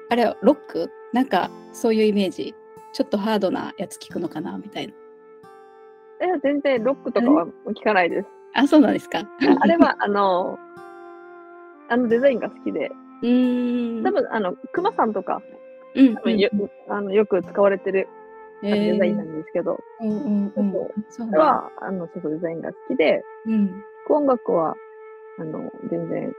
[0.10, 0.92] あれ、ロック？
[1.14, 2.54] なんかそういうイメージ。
[2.92, 4.94] ちょっとハードなやつ聞くのかなみたいな。
[6.22, 8.28] え、全然ロックとかは聞かないです。
[8.54, 9.20] あ、そうなんですか。
[9.60, 10.58] あれは、あの、
[11.90, 12.90] あのデザインが好きで、
[13.22, 14.04] うーん。
[14.04, 15.42] 多分、あの、クマさんとか、
[15.96, 16.50] うんよ,、
[16.90, 18.08] あのよく使われてる
[18.64, 20.74] えーデザインなんですけど、うんうんうん
[21.10, 23.84] そは、あの、そうデザインが好きで、うん。
[24.10, 24.76] 音楽は、
[25.38, 26.34] あの、全然、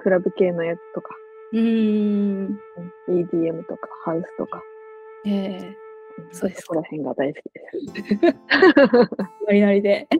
[0.00, 1.14] クラブ系のやつとか、
[1.52, 2.58] うーん。
[3.08, 4.62] EDM とか、ハウスとか、
[5.26, 5.74] えー、
[6.32, 7.78] そうですそこら辺が大好きです。
[9.46, 10.08] ノリノリで。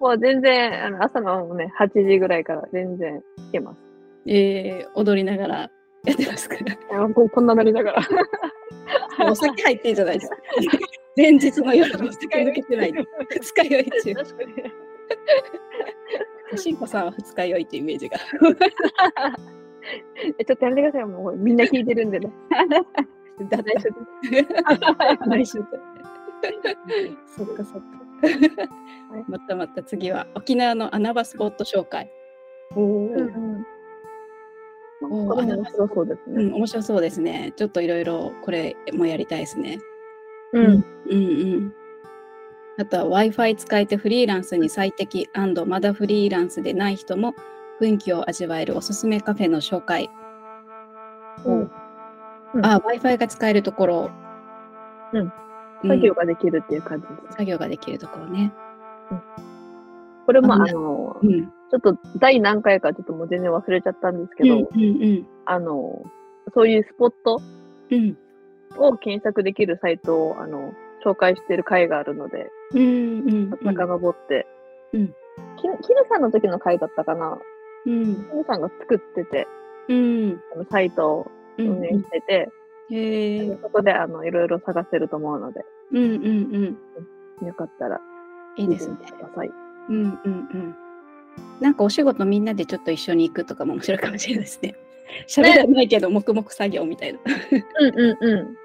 [0.00, 3.80] もう全然、あの朝のね、8時ぐらいから全然聞けます。
[4.26, 5.70] えー、踊りながら
[6.04, 6.56] やってますか
[6.90, 7.04] ら。
[7.04, 8.02] あここんななりながら。
[9.30, 10.36] お酒入ってんじゃないですか。
[11.16, 13.02] 前日の夜のお酒抜けてないの。
[13.30, 14.14] 二日酔い中。
[16.56, 18.18] しんこさんは二日酔いってイメージが。
[20.38, 21.04] えちょっとやめてください。
[21.04, 22.32] もうみんな聞いてるんでね。
[23.50, 25.68] だ内緒です内緒で。
[27.26, 28.04] そっかそっか。
[29.28, 32.10] またまた次は沖縄の穴場スポット紹介。
[32.74, 33.66] おうんーうん。
[35.02, 36.42] お面白そうですね。
[36.44, 37.52] うん、面白そうですね。
[37.56, 39.78] ちょっといろいろこれもやりたいですね。
[40.52, 40.64] うん。
[40.64, 41.74] うんうん。
[42.76, 45.28] あとは Wi-Fi 使えてフリーランスに最適
[45.66, 47.34] まだフリーランスでない人も
[47.80, 50.10] 雰囲気を味わえるおすすめカフェの紹介。
[51.44, 51.70] うん
[52.54, 54.10] うんあ、Wi-Fi が使えるところ。
[55.12, 55.32] うんうん
[55.86, 57.32] 作業ができるっていう感じです。
[57.32, 58.52] 作業ができるところね。
[60.24, 61.46] これも、ああの、うん。
[61.46, 66.02] ちょっと第何回かちょっともう全然忘れちゃったんですけど、うんうんあの、
[66.54, 67.40] そういうスポット
[67.90, 68.16] うん。
[68.76, 70.72] を検索できるサイトを、あの、
[71.04, 73.74] 紹介してる回があるので、うんうんうん。
[73.74, 74.46] 遡って、
[74.92, 75.14] うん
[75.56, 77.38] きキルさんの時の回だったかな
[77.86, 78.14] うん。
[78.14, 79.48] キルさんが作ってて、
[79.88, 80.40] うん。
[80.70, 81.66] サイトをうん。
[81.68, 82.48] 運営してて、
[82.90, 83.58] へえ。
[83.62, 86.76] そこであのいろいろ探せると思うので、うんうん
[87.40, 87.46] うん。
[87.46, 88.00] よかったら
[88.56, 88.96] いいですね。
[89.88, 90.74] うんうんうん。
[91.60, 94.74] なんかお仕事みんなでちょっと一緒に行くとかも面白いかもしれないですね。
[95.28, 97.20] 喋らないけど黙々作業みたいな。
[97.80, 98.56] うんうんうん。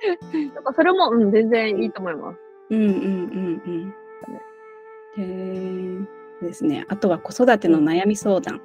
[0.54, 2.38] なんかそれも、うん、全然いいと思います。
[2.70, 3.94] うんうんうんうん。
[5.16, 6.04] へ
[6.42, 6.46] え。
[6.46, 6.84] ですね。
[6.88, 8.60] あとは子育ての悩み相談。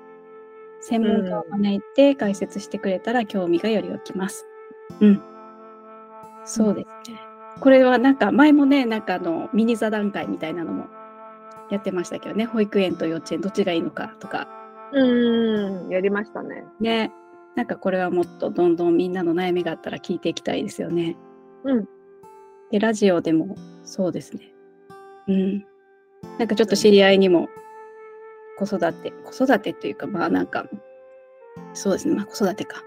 [0.80, 4.48] 専門家を招いて解説してくれたら興味がより起きます。
[5.00, 5.22] うん。
[6.44, 7.20] そうですね。
[7.60, 10.88] これはなんか前もね、なんかあのミニ座談会みたいなのも
[11.70, 14.48] やってましたけどね、保育園と幼稚園どっちがいいのかとか。
[14.92, 16.66] うーん、やりましたね。
[16.80, 17.12] ね。
[17.56, 21.16] なんかこれはもっとどんどんみんなの悩みがあったら聞いていきたいですよね。
[21.64, 21.86] うん。
[22.72, 24.54] で、ラジオでもそうですね。
[25.28, 25.66] うん。
[26.40, 27.48] なんかちょっと知り合いにも
[28.58, 30.66] 子育て、子育てっていうかまあなんか、
[31.74, 32.84] そうですね、まあ子育てか。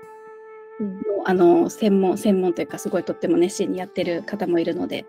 [0.80, 5.04] うんあの、専門、専門というかすごいとっても熱心にやってる方もいるので、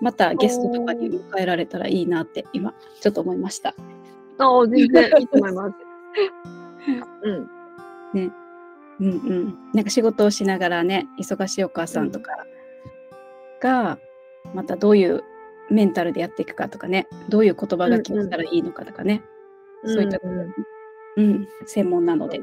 [0.00, 3.74] またゲストとかに迎えられたらいいなって今ちょっと思いました。
[4.38, 5.74] ああ、全然いいと思います。
[8.14, 8.32] うん。
[9.00, 12.32] うんうん、なんか仕事をしながらね忙しいお母さんとか
[13.60, 13.98] が
[14.54, 15.22] またどういう
[15.70, 19.22] メンタルでやっていくかとかねどういう言葉が聞いたらいいのかとかね、
[19.84, 20.54] そういった、うんうん
[21.16, 22.40] うん、専門なので、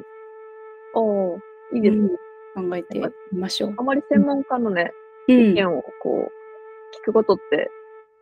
[0.94, 1.40] おー
[1.76, 2.10] いいですね。
[2.56, 3.00] 考えて
[3.32, 3.74] みましょう。
[3.78, 4.92] あまり専門家のね、
[5.28, 5.52] うん。
[5.52, 7.70] 意見をこう、聞くことって、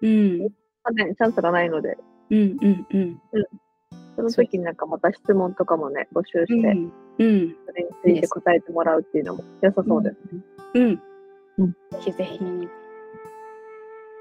[0.02, 0.40] うん。
[0.42, 0.48] ま
[0.86, 1.98] あね、チャンスがないので、
[2.32, 2.88] うんうん。
[2.92, 3.22] うん
[4.16, 6.92] その時になんかまた質問とかもね、募集して、うん。
[7.20, 7.56] うん。
[7.66, 10.42] それについて答えてもらうっていうのも良さそうですね。
[10.76, 11.02] うん。
[11.60, 12.40] うんぜひぜひ。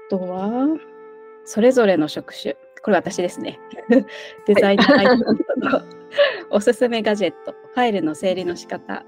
[0.07, 0.67] あとは、
[1.45, 2.55] それぞれの職種。
[2.83, 3.59] これ私ですね。
[4.45, 5.81] デザイナーアイテムの
[6.49, 9.05] おすすめガジェット、ファイルの整理の仕方、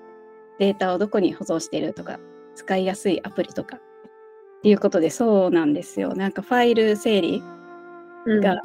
[0.59, 2.19] データをどこに保存しているとか、
[2.55, 3.77] 使いやすいアプリとか。
[3.77, 6.15] っていうことで、そうなんですよ。
[6.15, 7.43] なんかファイル整理
[8.25, 8.61] うんが、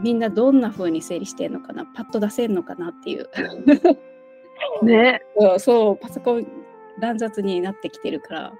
[0.00, 3.28] みんなどんな風に整理してるのかな、パッと出せるのかなっていう。
[4.82, 5.22] ね。
[5.38, 6.46] そうそう、パソコン
[6.98, 8.52] 乱雑になってきてるから、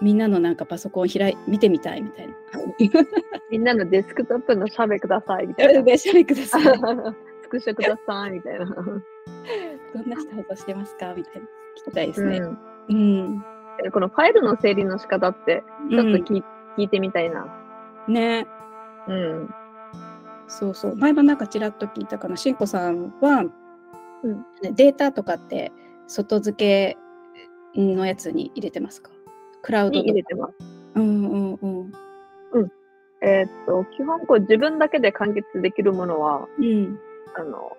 [0.00, 2.34] みんなのなんかパソコン開い見てみたいみたいな。
[3.50, 5.82] みんなのデスクトップの写メくださいみたいな。
[5.82, 6.62] で、シャレください。
[7.42, 8.66] スクショくださいみたいな。
[8.66, 11.48] どんな人放送してますかみたいな。
[11.86, 12.38] 聞きたいですね。
[12.38, 12.58] うん
[12.90, 13.44] うん。
[13.84, 16.42] えこのファイルの整理の仕方って、ちょっと聞,、
[16.76, 17.42] 聞いてみたいな。
[18.08, 18.46] うんね。
[19.06, 19.54] うん。
[20.48, 20.96] そうそう。
[20.96, 22.36] 前もなんかちらっと聞いたかな。
[22.36, 23.44] しんこさんは、
[24.24, 25.70] うんデータとかって
[26.08, 29.10] 外付けのやつに入れてますか？
[29.62, 30.54] クラウドに入れてます。
[30.96, 31.66] うんうんう
[32.60, 32.72] ん。
[33.20, 36.98] えーっと、基本こう自分だけで完結できるものは、うん
[37.36, 37.76] あの、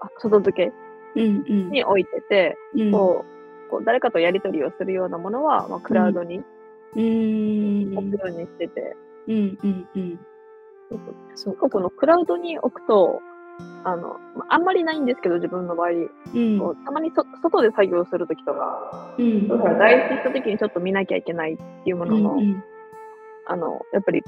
[0.00, 0.72] あ外付け
[1.20, 1.70] うんうん。
[1.70, 3.24] に置いてて、うんこ
[3.68, 6.42] う、こう誰かとやり取りをするようなものは、まあ、クラウドに
[6.96, 8.96] うん置くようにしてて、
[9.26, 10.20] うんうんうん。
[11.34, 13.20] そうこのクラウドに置くと、
[13.84, 16.58] あの、まああんまりないんですけど、自分の場合、うん。
[16.58, 19.48] こうたまにそ外で作業するときとか、うん。
[19.48, 22.62] だから外出したときにちょっと見なきゃいけないっていうものの、うん
[23.46, 24.22] あの、やっぱり、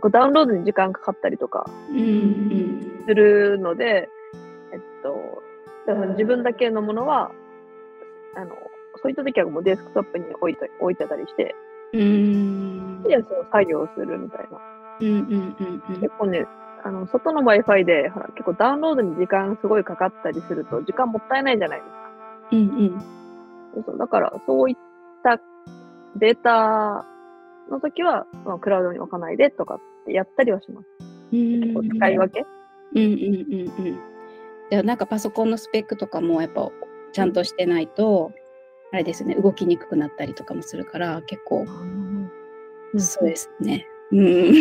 [0.00, 4.08] こうダウンロードに時間かかったりとかうんするので、
[4.72, 5.42] えっと、
[5.86, 7.32] だから自分だけのものは、
[8.36, 8.54] あの、
[9.02, 11.54] そういったときはもうデスクトップに置いて置いてたりして、
[11.92, 12.00] うん。
[12.00, 14.77] うんで、その作業をするみたいな。
[15.00, 15.56] うんうん
[15.88, 16.46] うん結構ね、
[16.84, 22.10] あの、外の Wi-Fi で、ほら、結構ダウンロードに時間すごいかかったりすると、時間もったいないじゃないですか。
[22.52, 22.62] うんう
[22.96, 23.00] ん
[23.74, 24.76] そうそうだから、そういっ
[25.22, 25.40] た
[26.16, 27.04] データ
[27.70, 30.88] の時は、まあ、クラウドに置かないでとかってやったりはします。
[31.30, 32.46] 結構使い分け？
[32.94, 33.98] うんうんうんうん。
[34.70, 36.70] じゃあなんかパソコンのスペックとかもやっぱ
[37.12, 38.32] ちゃんとしてないと、
[38.92, 42.30] あれですよね、動きにくくなったりとかもするから、結構、うん
[42.96, 43.86] そうですね。
[44.12, 44.54] うん。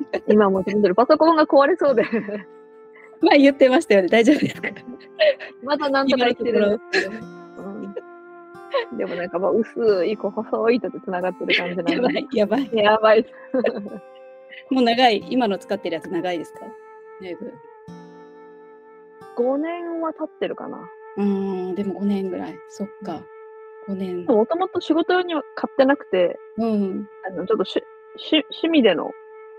[0.28, 2.02] 今も全然パソコンが壊れそうで、
[3.20, 4.68] まあ言ってましたよね、大丈夫ですか？
[5.62, 7.16] まだなんとか生きてるんですけど、
[7.64, 7.68] う
[8.94, 11.92] ん、でもなんかまあ薄い、こう細い糸で繋がってる感じなんで。
[11.94, 12.70] やばい、やばい。
[12.72, 13.26] やばい。
[14.70, 16.60] もう長い、今の使ってるやつ長いですか？
[17.22, 17.52] だいぶ。
[19.36, 20.78] 5年は経ってるかな。
[21.18, 22.58] うーん、でも5年ぐらい。
[22.68, 23.22] そっか。
[23.88, 24.24] 5年。
[24.24, 27.08] もともと仕事用には買ってなくて、うん。
[27.26, 27.82] あのちょっとし
[28.16, 29.10] し趣味での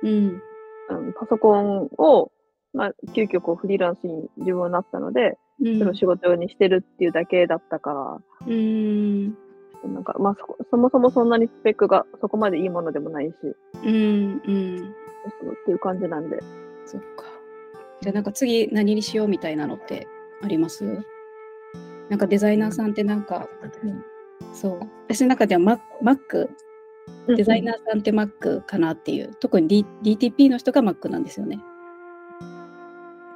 [0.03, 0.41] うん。
[0.89, 2.31] あのパソコンを、
[2.73, 9.38] まあ、急遽こうフリーランスに自分はなったので、うんそれを仕事用にしてるっていうだけだったかうーん。
[9.83, 13.33] ら、なんか、まあそこ、そもそもそんなにスペックがそこまでいいものでもないし、
[13.83, 14.41] うん。
[14.45, 14.77] うん。
[15.41, 16.38] そうっていう感じなんで。
[16.86, 17.25] そっか。
[18.01, 20.07] じゃあなんか次何にしようみたいなのって
[20.43, 20.86] あります？
[22.10, 23.49] なんかデザイナーさんってなんか、
[24.53, 24.79] そう。
[25.07, 26.47] 私の中では Mac
[27.27, 31.59] デザイナーさんって Mac かなっていう、特に、D、DTP の人が Mac なんですよね。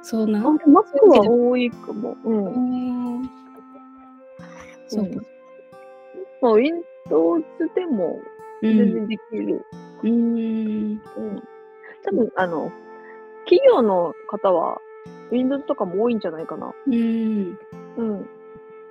[0.02, 0.68] そうなあ、Mac
[1.08, 2.16] は多いかも。
[2.24, 2.46] うん。
[2.46, 3.30] うん
[4.88, 5.10] そう。
[6.42, 6.84] まあ、Windows
[7.74, 8.20] でも
[8.62, 8.76] うん。
[8.76, 9.66] 全然できる。
[10.02, 10.12] うん。
[10.12, 11.00] うん。
[12.04, 12.70] 多分、あの、
[13.44, 14.78] 企業の方は
[15.30, 16.72] Windows とかも多いんじゃないかな。
[16.86, 17.58] うん。
[17.96, 18.28] うん。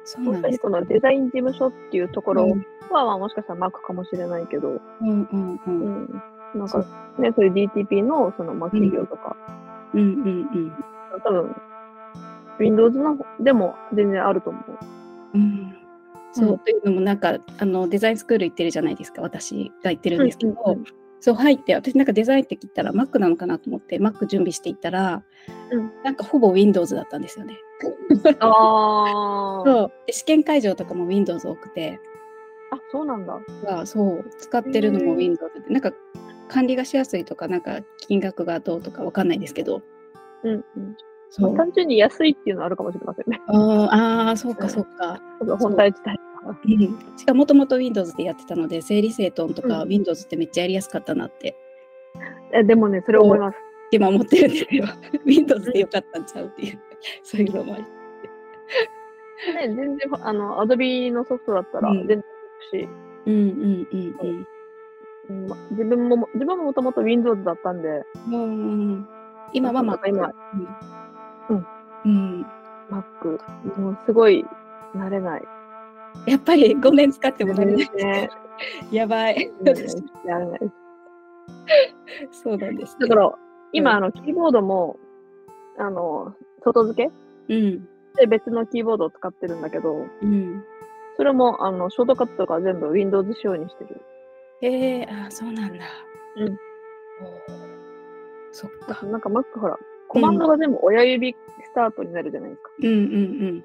[0.04, 5.60] そうなんですこのデザイン事務所っていうところうんは、まあもしかしたら Mac かもしれないけど、うんうんう。
[5.68, 6.24] うんん。
[6.56, 6.86] なんか
[7.18, 9.36] ね、そういう DTP のその、まあ企業とか、
[9.94, 10.10] うんうんう
[10.60, 10.72] ん。
[11.24, 11.56] 多分、
[12.60, 14.64] Windows のでも全然あると思う。
[15.36, 15.76] うん
[16.34, 25.24] そう、うんというのもなんかあのデザインスクール行ってるじゃないですか私が行ってるんですけど、うんうんうんそう入って私なんかデザインって聞いたら Mac なのかなと思って Mac 準備していったら、
[25.72, 27.58] うんなんかほぼ Windows だったんですよね。
[28.40, 29.64] ああ。
[29.66, 32.00] そうで試験会場とかも Windows 多くて
[32.72, 33.40] あ、そうなんだ。
[33.64, 35.94] がそう使ってるのも Windows でなんか
[36.48, 39.82] 管理がしやすいとかなんか金額がどうとかわかんないですけど
[40.44, 40.98] うんうん。
[41.30, 43.40] そうまあ単純に安いっていうのはあるかもしれませんね。
[43.48, 43.88] あー
[44.30, 45.22] あーそうかそうか。
[45.60, 46.20] 本体自体
[47.18, 51.56] しかももともと Windows でやってたので整理整頓とかうん Windows ってめっちゃやりやすかったなって
[52.54, 53.58] えでもね、それ思います。
[53.92, 54.86] 今思ってるんですよ。
[55.26, 56.80] Windows でよかったんちゃうっていう、
[57.24, 57.84] そういうのもあり。
[57.84, 62.90] ね、全然、あの、Adobe のソフトだったらうん全然いいし、
[63.26, 64.48] うんうんうん
[65.30, 68.36] うんま自分も、自分ももともと Windows だったんで、うん。
[68.36, 69.08] うん
[69.54, 70.32] 今は Mac か今
[71.50, 71.66] うん。
[72.06, 72.42] うん。
[72.90, 73.40] マック。
[73.78, 74.46] もうすごい
[74.96, 75.42] 慣れない。
[76.28, 77.90] やっぱり5年使っても慣れない。
[77.96, 78.30] ね。
[78.92, 79.52] やばい。
[82.32, 83.34] そうなんです、だから、
[83.74, 84.98] 今、うんあの、キーボードも、
[85.78, 87.10] あの、外付
[87.48, 87.54] け？
[87.54, 87.88] うん。
[88.16, 90.64] で別のキーボードを使ってるんだけど、うん。
[91.18, 94.02] それも、あの、ショートカットとか全部 Windows 仕様にしてる。
[94.64, 95.86] ええあそうなんだ。
[96.38, 96.60] うん。
[98.52, 99.06] そっか。
[99.06, 102.70] なんか Mac ほら、コマンドが全部親指スタートになるじゃないですか。
[102.84, 102.90] うんう
[103.58, 103.64] ん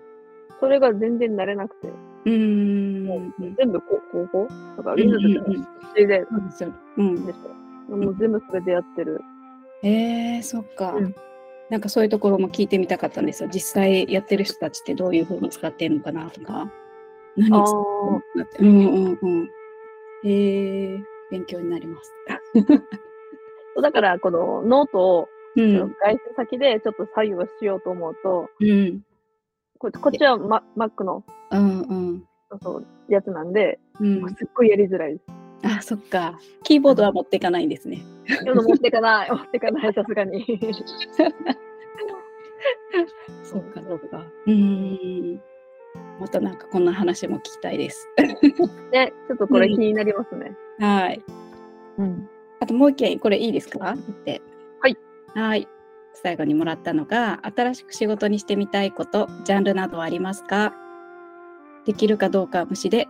[0.58, 1.88] それが全然慣れなくて、
[2.26, 3.54] うん。
[3.56, 4.76] 全部こう、こう、こう。
[4.78, 5.60] だからうんうん Windows
[5.90, 6.72] ってで、そうですよ。
[6.98, 7.24] うん。
[7.26, 7.96] でしょ？
[7.96, 9.20] もう全部それでやってる。
[9.82, 11.14] ええそっか、うん
[11.68, 13.48] なんかそういうところも聞いてみたかったんですよ。
[13.52, 16.70] 実際やってる人たちってどういうふうに使ってるのかなとか。
[17.36, 18.58] 何あ使ってるのかなって。
[18.60, 19.50] うんうんうん。
[20.24, 20.98] ええ
[21.32, 22.12] 勉強になります。
[23.82, 25.76] だから、このノートを、うん。
[26.00, 29.00] 外出先でちょっと作業しようと思うと、うん。
[29.78, 32.24] ここっちは、ま、Mac のうんうん。
[32.62, 35.24] そうやつなんで、うんすっごいやりづらいです。
[35.64, 36.38] あ、そっか。
[36.62, 38.02] キーボードは持っていかないんですね。
[38.44, 40.44] 持ってかない、持ってかない、 さすがに。
[43.44, 44.24] そうか、そうか。
[44.46, 45.40] うーん。
[46.20, 48.08] またなんかこんな話も聞きたいです。
[48.92, 50.56] ね、ちょっとこれ気になりますね。
[50.78, 51.22] はい。
[51.98, 52.28] うん。
[52.60, 53.92] あともう一件、これいいですか？
[53.92, 54.40] って。
[54.80, 54.96] はい。
[55.34, 55.68] はい。
[56.22, 60.74] 最後にもらったのが、新しく仕事にしてみたいこと、ジャンルなどはありますか？
[61.84, 63.06] できるかどうかは無視で、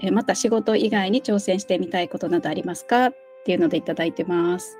[0.00, 3.06] えまた仕事以外に挑戦してみたいことなどありますか？
[3.06, 3.12] っ
[3.44, 4.76] ていうのでいただいてます。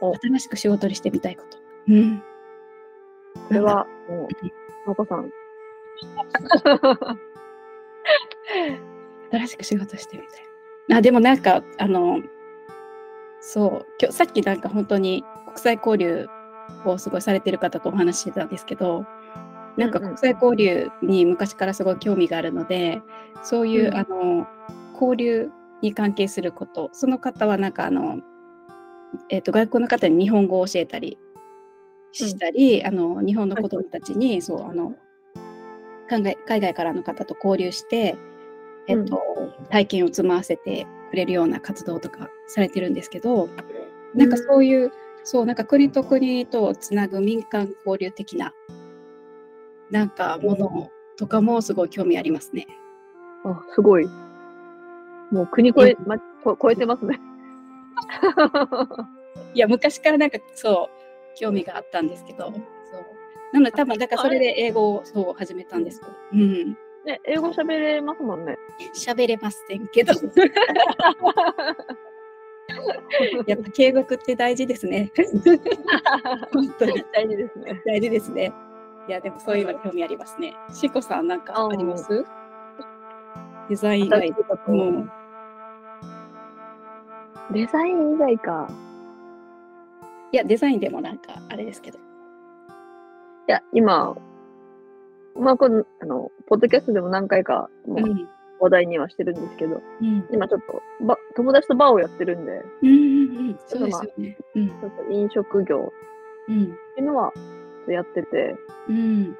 [0.00, 1.58] お新しく仕事にしてみたいこと。
[1.88, 2.22] うん。
[3.48, 4.28] これは、も
[4.86, 5.30] う、のこさん。
[9.30, 10.98] 新しく仕事してみたい。
[10.98, 12.20] あ、でもなんか、あの、
[13.40, 16.26] そう、今日さっきなんか本当に国際交流
[16.84, 19.06] をすごいされてる方とお話ししてたんですけど、
[19.76, 23.02] なんかうんうん国際交流に昔からすごい興味があるので、
[23.42, 23.96] そういう、うん。
[23.96, 24.46] あの、
[24.94, 25.50] 交流
[25.82, 28.20] に関係すること、その方はなんかあの、
[29.28, 31.18] えっ、と、外国の方に日本語を教えたり
[32.12, 34.94] したり、あの、日本の子供たちに、そう、あの、
[36.08, 38.16] 海外海外からの方と交流して、
[38.88, 39.20] えっと、
[39.70, 43.48] 体験を積ませてくれるような活動とかされてるんですけど、
[44.14, 44.92] なんかそういう、
[45.24, 48.52] そう、なんか国と国とつなぐ民間交流的な、
[49.90, 52.66] なんかものとかもすごい興味ありますね。
[53.44, 54.06] あ、すごい。
[55.30, 57.20] もう国越え、ま、こ超えてますね。
[59.54, 60.90] いや、昔からなんかそ
[61.34, 62.54] う、興味があったんですけど、そう。
[63.52, 66.76] なので多分、だからそれで英語をそう始めたんですけど、うん。
[67.04, 68.58] ね、英語喋れますもんね。
[68.94, 70.12] 喋れませんけど。
[73.46, 75.10] やっぱ継続って大事ですね。
[76.52, 77.82] 本当に大事ですね。
[77.86, 78.52] 大事ですね。
[79.08, 80.54] いや、でもそういうの興味ありますね。
[80.70, 82.24] しこさんなんかあります？
[83.68, 84.34] デザイン以外。
[84.68, 85.10] うん。
[87.52, 88.68] デザイン以外か。
[90.32, 91.98] いや、デザインでもなんかあれですけど。
[91.98, 92.00] い
[93.48, 94.16] や、今、
[95.34, 98.28] まあ、この、あの、ポッドキャストでも何回か、もううん。
[98.60, 100.26] 話題にはしてるんですけど、うん。
[100.30, 103.58] 今ちょっと、ば、友達とバーをやってるんで、うんうんうん。
[103.66, 104.36] そうですよね。
[104.54, 104.68] うん。
[104.68, 105.92] ちょっと飲食業
[106.48, 106.64] うん。
[106.64, 107.32] っていうのは、
[107.88, 108.54] やってて、
[108.88, 109.36] うん。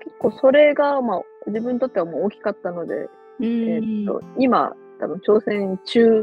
[0.00, 3.08] 結構それが、まあ、自分にとってはもう大きかったので、
[3.40, 3.44] うん。
[3.44, 6.22] えーっと、今、多分挑戦中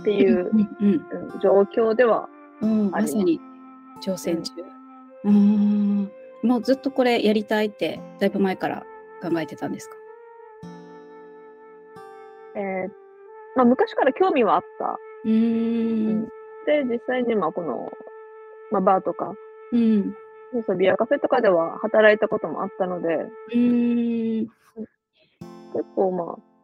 [0.00, 2.28] っていう、うんうんうん状況では、
[2.60, 3.40] うん、ありますまさに
[4.02, 4.52] 挑戦中。
[5.24, 6.10] うーん。
[6.42, 8.84] もうずっとこれやりたいって、だいぶ前から
[9.22, 9.96] 考えてたんですか？
[13.54, 14.98] まあ、昔から興味はあった。
[15.24, 16.24] うーん。
[16.66, 17.92] で、実際に、まあ、この、
[18.70, 19.34] まあ、バーとか、
[19.72, 20.14] うん。
[20.66, 24.46] そうビアカフェとかでは働いたこともあったので、うーん。
[25.72, 26.54] 結構まあ、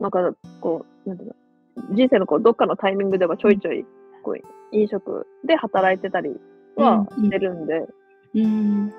[0.00, 3.84] なんか、こう、なんていうの、人生のこうどっかのタイミングではちょいちょい、
[4.24, 4.36] こう、
[4.76, 6.30] 飲食で働いてたり
[6.76, 7.86] はうんしてるんで、
[8.34, 8.92] うん。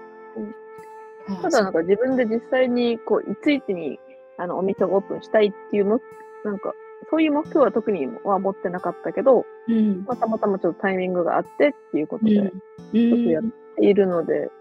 [1.28, 4.00] あただなんか自分で実際に、こう、いついつに、
[4.38, 6.00] あの、お店をオープンしたいっていうも、
[6.44, 6.74] なんか、
[7.10, 10.04] そういう目標は特には持ってなかったけど、そううん。
[10.06, 12.50] まあ、たまたまちょっとタイミングがあってっていうことで、うん。
[12.50, 12.60] ちょっ
[12.94, 12.98] と
[13.30, 13.44] やっ
[13.78, 14.52] ているので、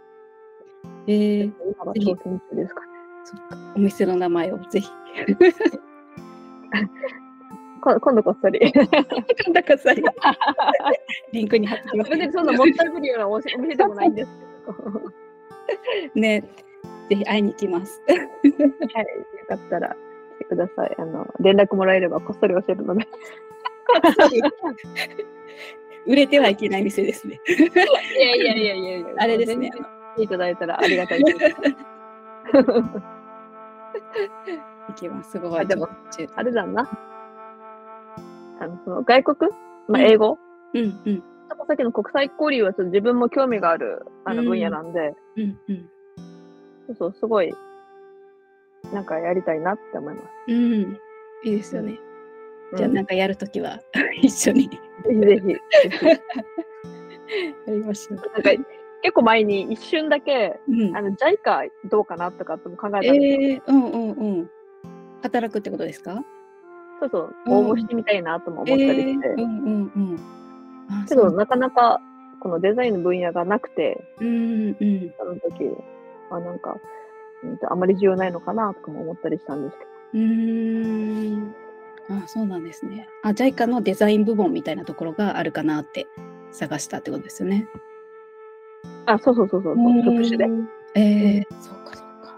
[1.06, 2.86] えー、今が挑戦中ですかね。
[3.24, 3.56] そっか。
[3.76, 4.90] お店の名前をぜひ。
[7.82, 8.60] こ今度こっそり。
[8.72, 10.02] 今度こそり
[11.32, 14.30] リンクに貼ってきますそんなもったいぶるようなおお店でもないんです
[14.66, 15.02] けど。
[16.14, 16.44] ね。
[17.08, 18.00] ぜひ会いに行きます。
[18.06, 18.24] はい、よ
[19.48, 19.96] かったら
[20.50, 20.94] ください。
[20.98, 23.06] あの、連絡もらえればこっそり教えるので。
[26.06, 27.40] 売れてはいけない店ですね。
[27.46, 29.06] いやいやいやいやいや。
[29.18, 29.70] あれですね。
[30.18, 31.38] いただいたらありがたいです。
[34.88, 35.32] 行きます。
[35.32, 35.60] すごい。
[35.60, 35.88] あでも
[36.34, 36.88] あれだな。
[38.60, 39.50] あの、その外国？
[39.88, 40.38] まあ、うん英語、
[40.74, 41.22] うんうん
[41.66, 45.90] さっきの国際交流はちょっと自分も興味があるあのうん分野なんで、うんうん
[46.86, 47.52] そうそう、すごい、
[48.92, 50.26] なんかやりたいなって思います。
[50.48, 50.98] うん。
[51.44, 51.98] いいですよね。
[52.76, 53.80] じゃあうんなんかやるときは
[54.22, 54.78] 一緒にぜ
[55.08, 55.52] ひぜひ。
[57.66, 58.16] やりましょう。
[58.16, 58.50] なんか
[59.02, 63.20] 結構前に一瞬だけ、うんあの、JICA どうかなとかっても考えたんですよ。
[63.20, 64.50] えー、うんうんうん。
[65.22, 66.22] 働くってことですか？
[67.00, 69.28] そうそう、うん応募してみたいなとも思ったりして。
[69.28, 70.16] えーうんうんうん。
[70.90, 72.00] あけど、なかなか、
[72.40, 75.14] このデザインの分野がなくて、そううんうん。
[75.18, 75.70] その時、
[76.30, 76.76] あ、なんか、
[77.42, 79.84] うんとあまり重要ないのかなとかも思ったりしたんですけ
[80.14, 81.54] うーん。
[82.10, 83.08] あ、そうなんですね。
[83.22, 86.06] あ、JICA のデザイン部門みたいなところがあるかなって
[86.50, 87.68] 探したってことですよね。
[89.06, 89.12] ど。
[89.12, 90.46] あ、そうそうそうそう、特殊で。。
[90.94, 92.34] えー、そうかそうか。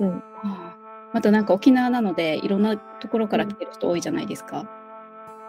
[0.00, 0.22] うん。
[0.42, 0.80] あー
[1.12, 4.70] またなんか沖縄なのでいろんなところから来てる人多いじゃないですか。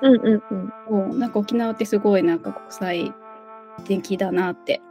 [0.01, 0.73] うんうんうん。
[0.89, 3.13] そうなんか沖縄ってすごいなんか国際
[3.85, 4.81] 的だなって、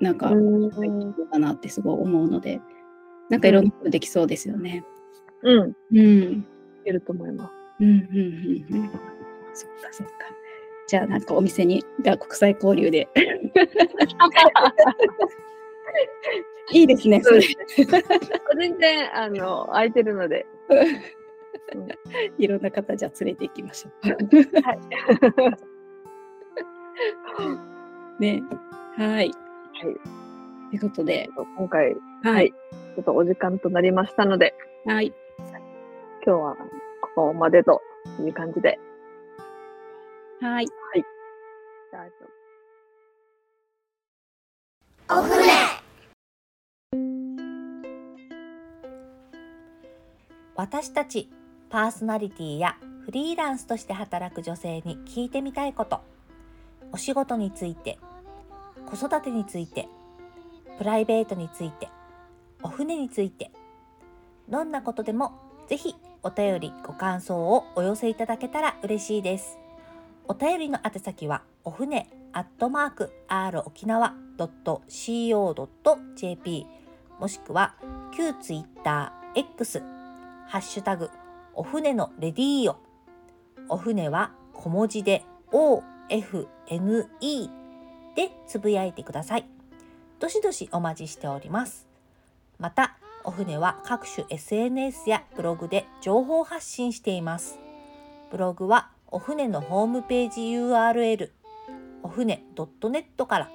[0.00, 0.70] なんか、うん
[1.30, 2.60] だなってすごい思うので、
[3.30, 4.84] なんかいろんなことできそうですよね。
[5.42, 5.72] うん。
[5.92, 5.98] うん。
[6.00, 6.44] い
[6.84, 7.52] けると思います。
[7.80, 7.96] うんうん
[8.70, 8.90] うんうん。
[9.54, 10.12] そっかそっか。
[10.86, 13.08] じゃあなんかお店にが国際交流で。
[16.72, 17.20] いいですね。
[17.22, 17.40] それ
[18.58, 20.46] 全然、あの、空いてるので。
[22.38, 24.08] いろんな方じゃあ連れて行きましょう。
[24.62, 24.78] はい。
[28.20, 28.42] ね。
[28.96, 29.08] はい。
[29.10, 29.30] はい。
[29.30, 32.54] ということで、今回、ははいい。
[32.98, 35.14] ちょっとお時間となりましたので、はい。
[36.26, 36.56] 今日は
[37.14, 37.80] ここまでと
[38.18, 38.76] いう感じで。
[40.40, 40.66] はい。
[40.66, 42.00] じゃ
[45.06, 45.44] あお船
[50.56, 51.30] 私たち
[51.70, 56.00] パーソナリティやフリーランスとして働く女性に聞いてみたいこと
[56.90, 57.96] お仕事について
[58.86, 59.86] 子育てについて
[60.78, 61.88] プライベートについて
[62.62, 63.50] お船について。
[64.48, 65.38] どんなことでも
[65.68, 69.58] ぜひお便りご感想をお寄せいただけたら嬉しいです。
[70.26, 75.46] お便りの宛先はお船アットマーク r 沖縄 .co.jp
[77.18, 77.74] もしくは
[78.16, 79.80] 旧ツイッター X
[80.46, 81.10] ハッシュタグ
[81.54, 82.78] お船のレディーよ。
[83.68, 87.50] お船は小文字で OFNE
[88.14, 89.46] でつぶやいてください。
[90.20, 91.87] どしどしお待ちしております。
[92.58, 97.58] またお船は各種 SNS やブログで情報発信しています
[98.30, 101.30] ブログはお船のホームページ URL
[102.02, 103.50] お船 .net から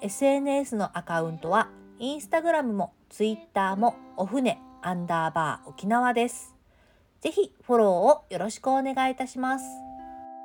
[0.00, 6.54] SNS のアカウントはインスタグラムもツイッターもお船アンダーバー沖縄です。
[7.22, 9.64] ぜひフォローをよろしくお願いいたします。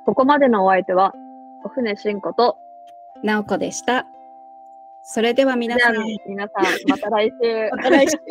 [0.06, 1.12] ここまでのお相手は、
[1.62, 2.56] お船しんこと、
[3.22, 4.06] なおこでした。
[5.04, 5.96] それでは皆さん、
[6.26, 7.70] 皆さん、また来週。
[7.76, 8.16] また来週。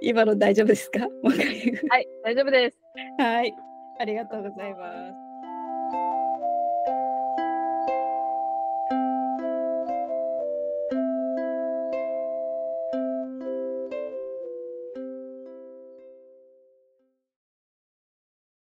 [0.00, 1.00] 今の大丈夫ですか？
[1.00, 1.06] は
[1.98, 2.78] い、大丈夫です。
[3.18, 3.54] はい。
[4.00, 5.27] ありがとうございます。